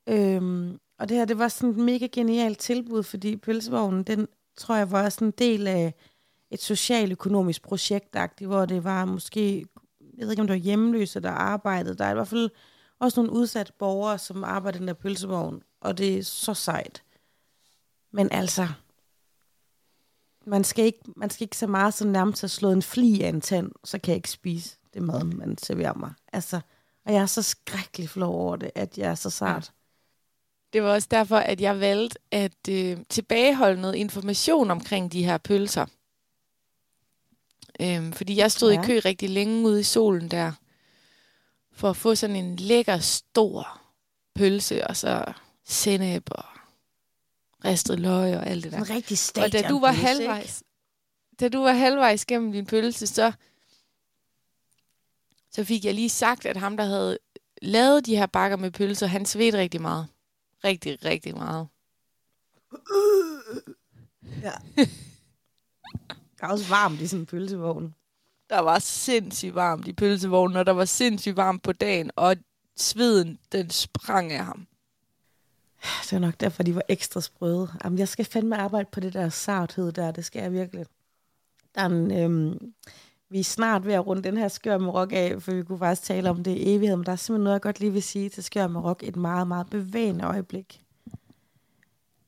Øhm, 0.08 0.78
og 0.98 1.08
det 1.08 1.16
her, 1.16 1.24
det 1.24 1.38
var 1.38 1.48
sådan 1.48 1.70
et 1.70 1.76
mega 1.76 2.08
genialt 2.12 2.58
tilbud, 2.58 3.02
fordi 3.02 3.36
pølsevognen, 3.36 4.02
den 4.02 4.28
tror 4.56 4.76
jeg 4.76 4.90
var 4.90 5.08
sådan 5.08 5.28
en 5.28 5.34
del 5.38 5.66
af 5.66 5.94
et 6.50 6.62
socialøkonomisk 6.62 7.62
projekt, 7.62 8.16
hvor 8.40 8.66
det 8.66 8.84
var 8.84 9.04
måske, 9.04 9.66
jeg 10.18 10.26
ved 10.26 10.30
ikke 10.30 10.40
om 10.40 10.46
det 10.46 10.54
var 10.54 10.60
hjemløse, 10.60 11.20
der 11.20 11.30
arbejdede. 11.30 11.94
Der 11.94 12.04
er 12.04 12.10
i 12.10 12.14
hvert 12.14 12.28
fald 12.28 12.50
også 12.98 13.20
nogle 13.20 13.32
udsatte 13.32 13.72
borgere, 13.78 14.18
som 14.18 14.44
arbejder 14.44 14.78
i 14.78 14.80
den 14.80 14.88
der 14.88 14.94
pølsevogn, 14.94 15.62
og 15.80 15.98
det 15.98 16.18
er 16.18 16.22
så 16.22 16.54
sejt. 16.54 17.02
Men 18.12 18.32
altså, 18.32 18.68
man 20.46 20.64
skal 20.64 20.84
ikke, 20.84 21.00
man 21.16 21.30
skal 21.30 21.44
ikke 21.44 21.56
så 21.56 21.66
meget 21.66 21.94
så 21.94 22.06
nærmest 22.06 22.40
have 22.42 22.48
slået 22.48 22.72
en 22.72 22.82
fli 22.82 23.22
af 23.22 23.28
en 23.28 23.40
tand, 23.40 23.72
så 23.84 23.98
kan 23.98 24.10
jeg 24.10 24.16
ikke 24.16 24.30
spise 24.30 24.76
det 24.94 25.02
mad, 25.02 25.24
man 25.24 25.58
serverer 25.58 25.94
mig. 25.94 26.12
Altså, 26.32 26.60
og 27.06 27.12
jeg 27.12 27.22
er 27.22 27.26
så 27.26 27.42
skrækkelig 27.42 28.08
flov 28.08 28.34
over 28.34 28.56
det, 28.56 28.70
at 28.74 28.98
jeg 28.98 29.10
er 29.10 29.14
så 29.14 29.30
sart. 29.30 29.72
Det 30.72 30.82
var 30.82 30.92
også 30.92 31.08
derfor, 31.10 31.36
at 31.36 31.60
jeg 31.60 31.80
valgte 31.80 32.18
at 32.30 32.68
øh, 32.68 32.98
tilbageholde 33.08 33.80
noget 33.80 33.94
information 33.94 34.70
omkring 34.70 35.12
de 35.12 35.24
her 35.24 35.38
pølser. 35.38 35.86
Øhm, 37.80 38.12
fordi 38.12 38.36
jeg 38.36 38.52
stod 38.52 38.72
ja. 38.72 38.76
Ja. 38.76 38.82
i 38.82 38.86
kø 38.86 39.00
rigtig 39.04 39.30
længe 39.30 39.66
ude 39.66 39.80
i 39.80 39.82
solen 39.82 40.30
der, 40.30 40.52
for 41.72 41.90
at 41.90 41.96
få 41.96 42.14
sådan 42.14 42.36
en 42.36 42.56
lækker, 42.56 42.98
stor 42.98 43.80
pølse, 44.34 44.86
og 44.86 44.96
så 44.96 45.32
sennep 45.64 46.30
og 46.30 46.44
ristet 47.64 48.00
løg 48.00 48.36
og 48.36 48.46
alt 48.46 48.64
det 48.64 48.72
der. 48.72 48.78
En 48.78 48.90
rigtig 48.90 49.14
Og 49.14 49.18
stadion. 49.18 49.62
da 49.62 49.68
du 49.68 49.80
var 49.80 49.92
halvvejs, 49.92 50.62
da 51.40 51.48
du 51.48 51.62
var 51.62 51.72
halvvejs 51.72 52.24
gennem 52.26 52.52
din 52.52 52.66
pølse, 52.66 53.06
så, 53.06 53.32
så 55.50 55.64
fik 55.64 55.84
jeg 55.84 55.94
lige 55.94 56.08
sagt, 56.10 56.46
at 56.46 56.56
ham, 56.56 56.76
der 56.76 56.84
havde 56.84 57.18
lavet 57.62 58.06
de 58.06 58.16
her 58.16 58.26
bakker 58.26 58.56
med 58.56 58.70
pølser, 58.70 59.06
han 59.06 59.26
svedte 59.26 59.58
rigtig 59.58 59.82
meget. 59.82 60.06
Rigtig, 60.64 61.04
rigtig 61.04 61.36
meget. 61.36 61.68
Ja. 64.42 64.52
Der 66.40 66.46
er 66.46 66.50
også 66.50 66.68
varmt 66.68 67.00
i 67.00 67.06
sådan 67.06 67.20
en 67.20 67.26
pølsevogn. 67.26 67.94
Der 68.50 68.58
var 68.58 68.78
sindssygt 68.78 69.54
varmt 69.54 69.88
i 69.88 69.92
pølsevognen, 69.92 70.56
og 70.56 70.66
der 70.66 70.72
var 70.72 70.84
sindssygt 70.84 71.36
varmt 71.36 71.62
på 71.62 71.72
dagen, 71.72 72.10
og 72.16 72.36
sveden, 72.76 73.38
den 73.52 73.70
sprang 73.70 74.32
af 74.32 74.44
ham. 74.44 74.66
Det 75.82 76.12
er 76.12 76.18
nok 76.18 76.40
derfor, 76.40 76.62
de 76.62 76.74
var 76.74 76.82
ekstra 76.88 77.20
sprøde. 77.20 77.68
Jamen, 77.84 77.98
jeg 77.98 78.08
skal 78.08 78.24
fandme 78.24 78.56
arbejde 78.56 78.88
på 78.92 79.00
det 79.00 79.12
der 79.12 79.28
sarthed 79.28 79.92
der. 79.92 80.10
Det 80.10 80.24
skal 80.24 80.42
jeg 80.42 80.52
virkelig. 80.52 80.86
Der 81.74 81.80
er 81.80 81.86
en, 81.86 82.10
øhm, 82.10 82.74
vi 83.28 83.40
er 83.40 83.44
snart 83.44 83.86
ved 83.86 83.92
at 83.92 84.06
runde 84.06 84.22
den 84.22 84.36
her 84.36 84.48
skør 84.48 84.78
med 84.78 84.88
rock 84.88 85.12
af, 85.12 85.42
for 85.42 85.52
vi 85.52 85.62
kunne 85.62 85.78
faktisk 85.78 86.02
tale 86.02 86.30
om 86.30 86.44
det 86.44 86.50
i 86.50 86.74
evighed, 86.74 86.96
men 86.96 87.06
der 87.06 87.12
er 87.12 87.16
simpelthen 87.16 87.44
noget, 87.44 87.54
jeg 87.54 87.62
godt 87.62 87.80
lige 87.80 87.92
vil 87.92 88.02
sige 88.02 88.28
til 88.28 88.44
skør 88.44 88.66
med 88.66 88.80
rock. 88.80 89.02
Et 89.02 89.16
meget, 89.16 89.48
meget 89.48 89.70
bevægende 89.70 90.24
øjeblik. 90.24 90.84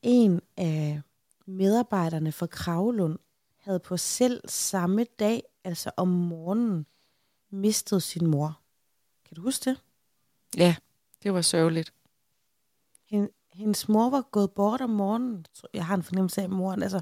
En 0.02 0.40
af 0.56 1.00
medarbejderne 1.46 2.32
fra 2.32 2.46
Kravlund 2.46 3.18
havde 3.58 3.80
på 3.80 3.96
selv 3.96 4.48
samme 4.48 5.04
dag, 5.04 5.42
altså 5.64 5.90
om 5.96 6.08
morgenen, 6.08 6.86
mistet 7.50 8.02
sin 8.02 8.26
mor. 8.26 8.60
Kan 9.24 9.34
du 9.34 9.42
huske 9.42 9.70
det? 9.70 9.80
Ja, 10.56 10.76
det 11.22 11.34
var 11.34 11.42
sørgeligt 11.42 11.92
hendes 13.54 13.88
mor 13.88 14.10
var 14.10 14.20
gået 14.20 14.50
bort 14.50 14.80
om 14.80 14.90
morgenen. 14.90 15.46
Jeg 15.74 15.86
har 15.86 15.94
en 15.94 16.02
fornemmelse 16.02 16.40
af, 16.40 16.44
at 16.44 16.50
moren 16.50 16.82
altså, 16.82 17.00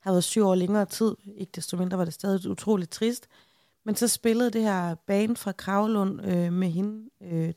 har 0.00 0.10
været 0.10 0.24
syv 0.24 0.46
år 0.46 0.54
længere 0.54 0.84
tid. 0.84 1.16
Ikke 1.36 1.52
desto 1.54 1.76
mindre 1.76 1.98
var 1.98 2.04
det 2.04 2.14
stadig 2.14 2.50
utroligt 2.50 2.90
trist. 2.90 3.28
Men 3.84 3.96
så 3.96 4.08
spillede 4.08 4.50
det 4.50 4.62
her 4.62 4.94
band 4.94 5.36
fra 5.36 5.52
Kravlund 5.52 6.26
øh, 6.26 6.52
med 6.52 6.70
hende, 6.70 7.10
øh, 7.20 7.48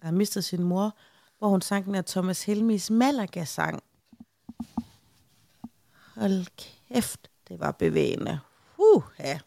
der 0.00 0.02
har 0.02 0.12
mistet 0.12 0.44
sin 0.44 0.62
mor, 0.62 0.96
hvor 1.38 1.48
hun 1.48 1.62
sang 1.62 1.84
den 1.84 1.94
her 1.94 2.02
Thomas 2.02 2.42
Helmis 2.44 2.90
Malaga-sang. 2.90 3.82
Hold 6.14 6.46
kæft, 6.56 7.30
det 7.48 7.60
var 7.60 7.70
bevægende. 7.72 8.40
Uh, 8.78 9.02
ja. 9.18 9.38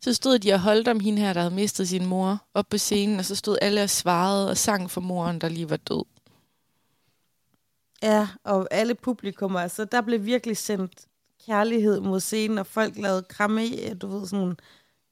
Så 0.00 0.14
stod 0.14 0.38
de 0.38 0.52
og 0.52 0.60
holdt 0.60 0.88
om 0.88 1.00
hende 1.00 1.22
her, 1.22 1.32
der 1.32 1.40
havde 1.40 1.54
mistet 1.54 1.88
sin 1.88 2.06
mor, 2.06 2.38
op 2.54 2.68
på 2.68 2.78
scenen, 2.78 3.18
og 3.18 3.24
så 3.24 3.34
stod 3.34 3.58
alle 3.62 3.82
og 3.82 3.90
svarede 3.90 4.50
og 4.50 4.56
sang 4.56 4.90
for 4.90 5.00
moren, 5.00 5.40
der 5.40 5.48
lige 5.48 5.70
var 5.70 5.76
død. 5.76 6.04
Ja, 8.02 8.28
og 8.44 8.68
alle 8.70 8.94
publikummer, 8.94 9.60
altså 9.60 9.84
der 9.84 10.00
blev 10.00 10.24
virkelig 10.24 10.56
sendt 10.56 11.06
kærlighed 11.46 12.00
mod 12.00 12.20
scenen, 12.20 12.58
og 12.58 12.66
folk 12.66 12.96
lavede 12.96 13.22
kramme, 13.22 13.94
du 13.94 14.06
ved, 14.06 14.26
sådan 14.26 14.38
nogle 14.38 14.56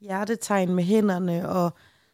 hjertetegn 0.01 0.75
med 0.75 0.85
hænderne, 0.85 1.49
og 1.49 1.73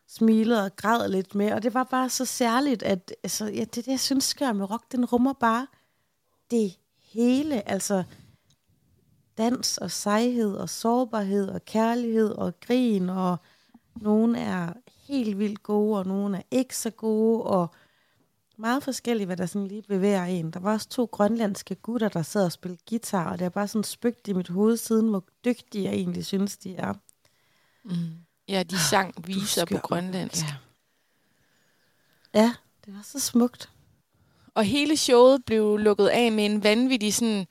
smilede 0.09 0.65
og 0.65 0.77
græd 0.77 1.09
lidt 1.09 1.35
med, 1.35 1.53
og 1.53 1.62
det 1.62 1.75
var 1.75 1.85
bare 1.85 2.09
så 2.09 2.25
særligt, 2.25 2.83
at 2.83 3.15
altså, 3.23 3.45
ja, 3.45 3.61
det, 3.61 3.75
det 3.75 3.87
jeg 3.87 4.01
synes 4.01 4.35
gør 4.35 4.53
med 4.53 4.71
rock, 4.71 4.93
den 4.93 5.05
rummer 5.05 5.33
bare 5.33 5.67
det 6.51 6.79
hele, 7.12 7.69
altså 7.69 8.05
dans 9.39 9.79
og 9.79 9.91
sejhed 9.91 10.57
og 10.57 10.69
sårbarhed 10.69 11.49
og 11.49 11.65
kærlighed 11.65 12.31
og 12.31 12.61
grin, 12.61 13.09
og 13.09 13.37
nogle 13.95 14.39
er 14.39 14.73
helt 14.87 15.39
vildt 15.39 15.62
gode, 15.62 15.99
og 15.99 16.07
nogle 16.07 16.37
er 16.37 16.43
ikke 16.51 16.77
så 16.77 16.91
gode, 16.91 17.43
og 17.43 17.71
meget 18.59 18.83
forskelligt, 18.83 19.29
hvad 19.29 19.37
der 19.37 19.47
sådan 19.47 19.69
lige 19.69 19.83
bevæger 19.83 20.25
en. 20.25 20.51
Der 20.51 20.61
var 20.61 20.73
også 20.73 20.88
to 20.88 21.05
grønlandske 21.05 21.75
gutter, 21.75 22.09
der 22.09 22.23
sad 22.23 22.45
og 22.45 22.53
spillede 22.53 22.81
guitar, 22.88 23.33
og 23.33 23.38
det 23.38 23.45
er 23.45 23.49
bare 23.49 23.69
sådan 23.69 23.85
spøgt 23.85 24.29
i 24.29 24.33
mit 24.33 24.49
hoved 24.49 24.77
siden, 24.77 25.09
hvor 25.09 25.25
dygtige 25.45 25.85
jeg 25.85 25.92
egentlig 25.92 26.27
synes, 26.27 26.57
de 26.57 26.77
er. 26.77 26.95
Mm. 27.85 27.92
Ja, 28.49 28.62
de 28.62 28.79
sang 28.79 29.16
Du 29.16 29.23
viser 29.23 29.64
på 29.64 29.79
grønlandsk. 29.79 30.45
Ja. 30.45 32.40
ja, 32.40 32.55
det 32.87 32.95
var 32.95 33.03
så 33.03 33.21
smukt. 33.21 33.71
Og 34.55 34.64
hele 34.64 34.97
showet 34.97 35.45
blev 35.45 35.77
lukket 35.77 36.07
af 36.07 36.33
med 36.33 36.47
en 36.47 36.62
vanvittig 36.62 37.14
sådan 37.14 37.47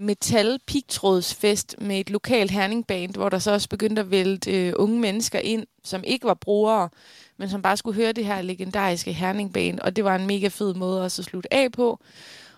metal 0.00 0.58
pigtrådsfest 0.66 1.76
med 1.78 2.00
et 2.00 2.10
lokalt 2.10 2.50
herningband, 2.50 3.14
hvor 3.14 3.28
der 3.28 3.38
så 3.38 3.50
også 3.50 3.68
begyndte 3.68 4.00
at 4.00 4.10
vælte 4.10 4.66
øh, 4.66 4.72
unge 4.76 5.00
mennesker 5.00 5.38
ind, 5.38 5.66
som 5.84 6.04
ikke 6.04 6.26
var 6.26 6.34
brugere, 6.34 6.88
men 7.36 7.48
som 7.48 7.62
bare 7.62 7.76
skulle 7.76 7.96
høre 7.96 8.12
det 8.12 8.24
her 8.24 8.42
legendariske 8.42 9.12
herningband, 9.12 9.80
og 9.80 9.96
det 9.96 10.04
var 10.04 10.16
en 10.16 10.26
mega 10.26 10.48
fed 10.48 10.74
måde 10.74 11.04
også 11.04 11.22
at 11.22 11.26
slutte 11.26 11.54
af 11.54 11.72
på. 11.72 12.00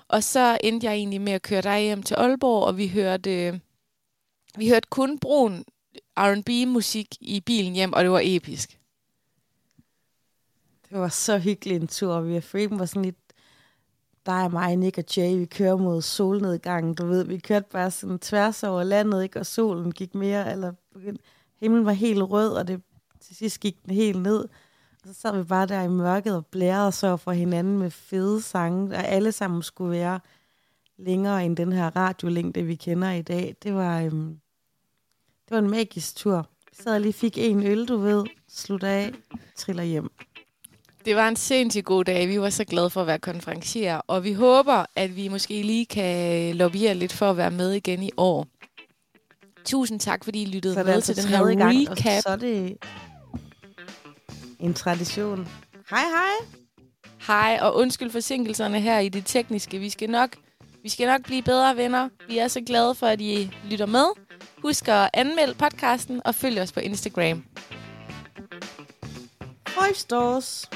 Og 0.08 0.22
så 0.22 0.58
endte 0.64 0.86
jeg 0.86 0.94
egentlig 0.94 1.20
med 1.20 1.32
at 1.32 1.42
køre 1.42 1.62
dig 1.62 1.80
hjem 1.80 2.02
til 2.02 2.14
Aalborg, 2.14 2.64
og 2.64 2.78
vi 2.78 2.88
hørte, 2.88 3.46
øh, 3.46 3.58
vi 4.56 4.68
hørte 4.68 4.88
kun 4.90 5.18
brun 5.18 5.64
R&B-musik 6.16 7.06
i 7.20 7.40
bilen 7.40 7.72
hjem, 7.72 7.92
og 7.92 8.02
det 8.02 8.10
var 8.10 8.20
episk. 8.24 8.78
Det 10.90 11.00
var 11.00 11.08
så 11.08 11.38
hyggelig 11.38 11.76
en 11.76 11.86
tur. 11.86 12.20
Vi 12.20 12.40
Freedom 12.40 12.78
var 12.78 12.86
sådan 12.86 13.04
lidt 13.04 13.21
dig 14.26 14.44
og 14.44 14.52
mig, 14.52 14.76
Nick 14.76 14.98
og 14.98 15.04
Jay, 15.16 15.38
vi 15.38 15.44
kører 15.44 15.76
mod 15.76 16.02
solnedgangen, 16.02 16.94
du 16.94 17.06
ved. 17.06 17.24
Vi 17.24 17.38
kørte 17.38 17.66
bare 17.72 17.90
sådan 17.90 18.18
tværs 18.18 18.62
over 18.62 18.82
landet, 18.82 19.22
ikke? 19.22 19.40
og 19.40 19.46
solen 19.46 19.92
gik 19.92 20.14
mere, 20.14 20.52
eller 20.52 20.72
himlen 21.60 21.84
var 21.84 21.92
helt 21.92 22.22
rød, 22.22 22.52
og 22.52 22.68
det 22.68 22.82
til 23.20 23.36
sidst 23.36 23.60
gik 23.60 23.76
den 23.86 23.94
helt 23.94 24.22
ned. 24.22 24.48
Og 25.02 25.08
så 25.08 25.14
sad 25.14 25.36
vi 25.36 25.42
bare 25.42 25.66
der 25.66 25.82
i 25.82 25.88
mørket 25.88 26.36
og 26.36 26.46
blærede 26.46 26.86
og 26.86 26.94
så 26.94 27.16
for 27.16 27.32
hinanden 27.32 27.78
med 27.78 27.90
fede 27.90 28.42
sange, 28.42 28.96
og 28.96 29.04
alle 29.04 29.32
sammen 29.32 29.62
skulle 29.62 29.90
være 29.90 30.20
længere 30.96 31.44
end 31.44 31.56
den 31.56 31.72
her 31.72 31.96
radiolængde, 31.96 32.62
vi 32.62 32.74
kender 32.74 33.10
i 33.10 33.22
dag. 33.22 33.56
Det 33.62 33.74
var, 33.74 34.00
øhm, 34.00 34.40
det 35.48 35.50
var 35.50 35.58
en 35.58 35.70
magisk 35.70 36.16
tur. 36.16 36.48
Så 36.72 36.90
jeg 36.90 37.00
lige 37.00 37.12
fik 37.12 37.38
en 37.38 37.66
øl, 37.66 37.88
du 37.88 37.96
ved, 37.96 38.24
slutter 38.48 38.88
af, 38.88 39.12
triller 39.56 39.84
hjem. 39.84 40.10
Det 41.04 41.16
var 41.16 41.28
en 41.28 41.36
sindssygt 41.36 41.84
god 41.84 42.04
dag. 42.04 42.28
Vi 42.28 42.40
var 42.40 42.50
så 42.50 42.64
glade 42.64 42.90
for 42.90 43.00
at 43.00 43.06
være 43.06 43.18
konferencier, 43.18 44.00
og 44.06 44.24
vi 44.24 44.32
håber, 44.32 44.84
at 44.96 45.16
vi 45.16 45.28
måske 45.28 45.62
lige 45.62 45.86
kan 45.86 46.56
lobbyere 46.56 46.94
lidt 46.94 47.12
for 47.12 47.30
at 47.30 47.36
være 47.36 47.50
med 47.50 47.72
igen 47.72 48.02
i 48.02 48.10
år. 48.16 48.46
Tusind 49.64 50.00
tak, 50.00 50.24
fordi 50.24 50.42
I 50.42 50.46
lyttede 50.46 50.84
med 50.84 50.94
altså 50.94 51.14
til 51.14 51.22
den 51.22 51.30
her 51.30 51.44
gang, 51.54 51.90
recap. 51.90 52.22
så 52.22 52.28
er 52.28 52.36
det 52.36 52.76
en 54.60 54.74
tradition. 54.74 55.48
Hej, 55.90 56.00
hej. 56.00 56.46
Hej, 57.26 57.58
og 57.62 57.76
undskyld 57.76 58.10
forsinkelserne 58.10 58.80
her 58.80 58.98
i 58.98 59.08
det 59.08 59.22
tekniske. 59.26 59.78
Vi 59.78 59.90
skal 59.90 60.10
nok, 60.10 60.36
vi 60.82 60.88
skal 60.88 61.06
nok 61.06 61.22
blive 61.22 61.42
bedre 61.42 61.76
venner. 61.76 62.08
Vi 62.28 62.38
er 62.38 62.48
så 62.48 62.60
glade 62.60 62.94
for, 62.94 63.06
at 63.06 63.20
I 63.20 63.50
lytter 63.70 63.86
med. 63.86 64.06
Husk 64.62 64.88
at 64.88 65.10
anmelde 65.14 65.54
podcasten 65.54 66.20
og 66.24 66.34
følg 66.34 66.60
os 66.60 66.72
på 66.72 66.80
Instagram. 66.80 67.44
Five 69.68 69.94
stars. 69.94 70.70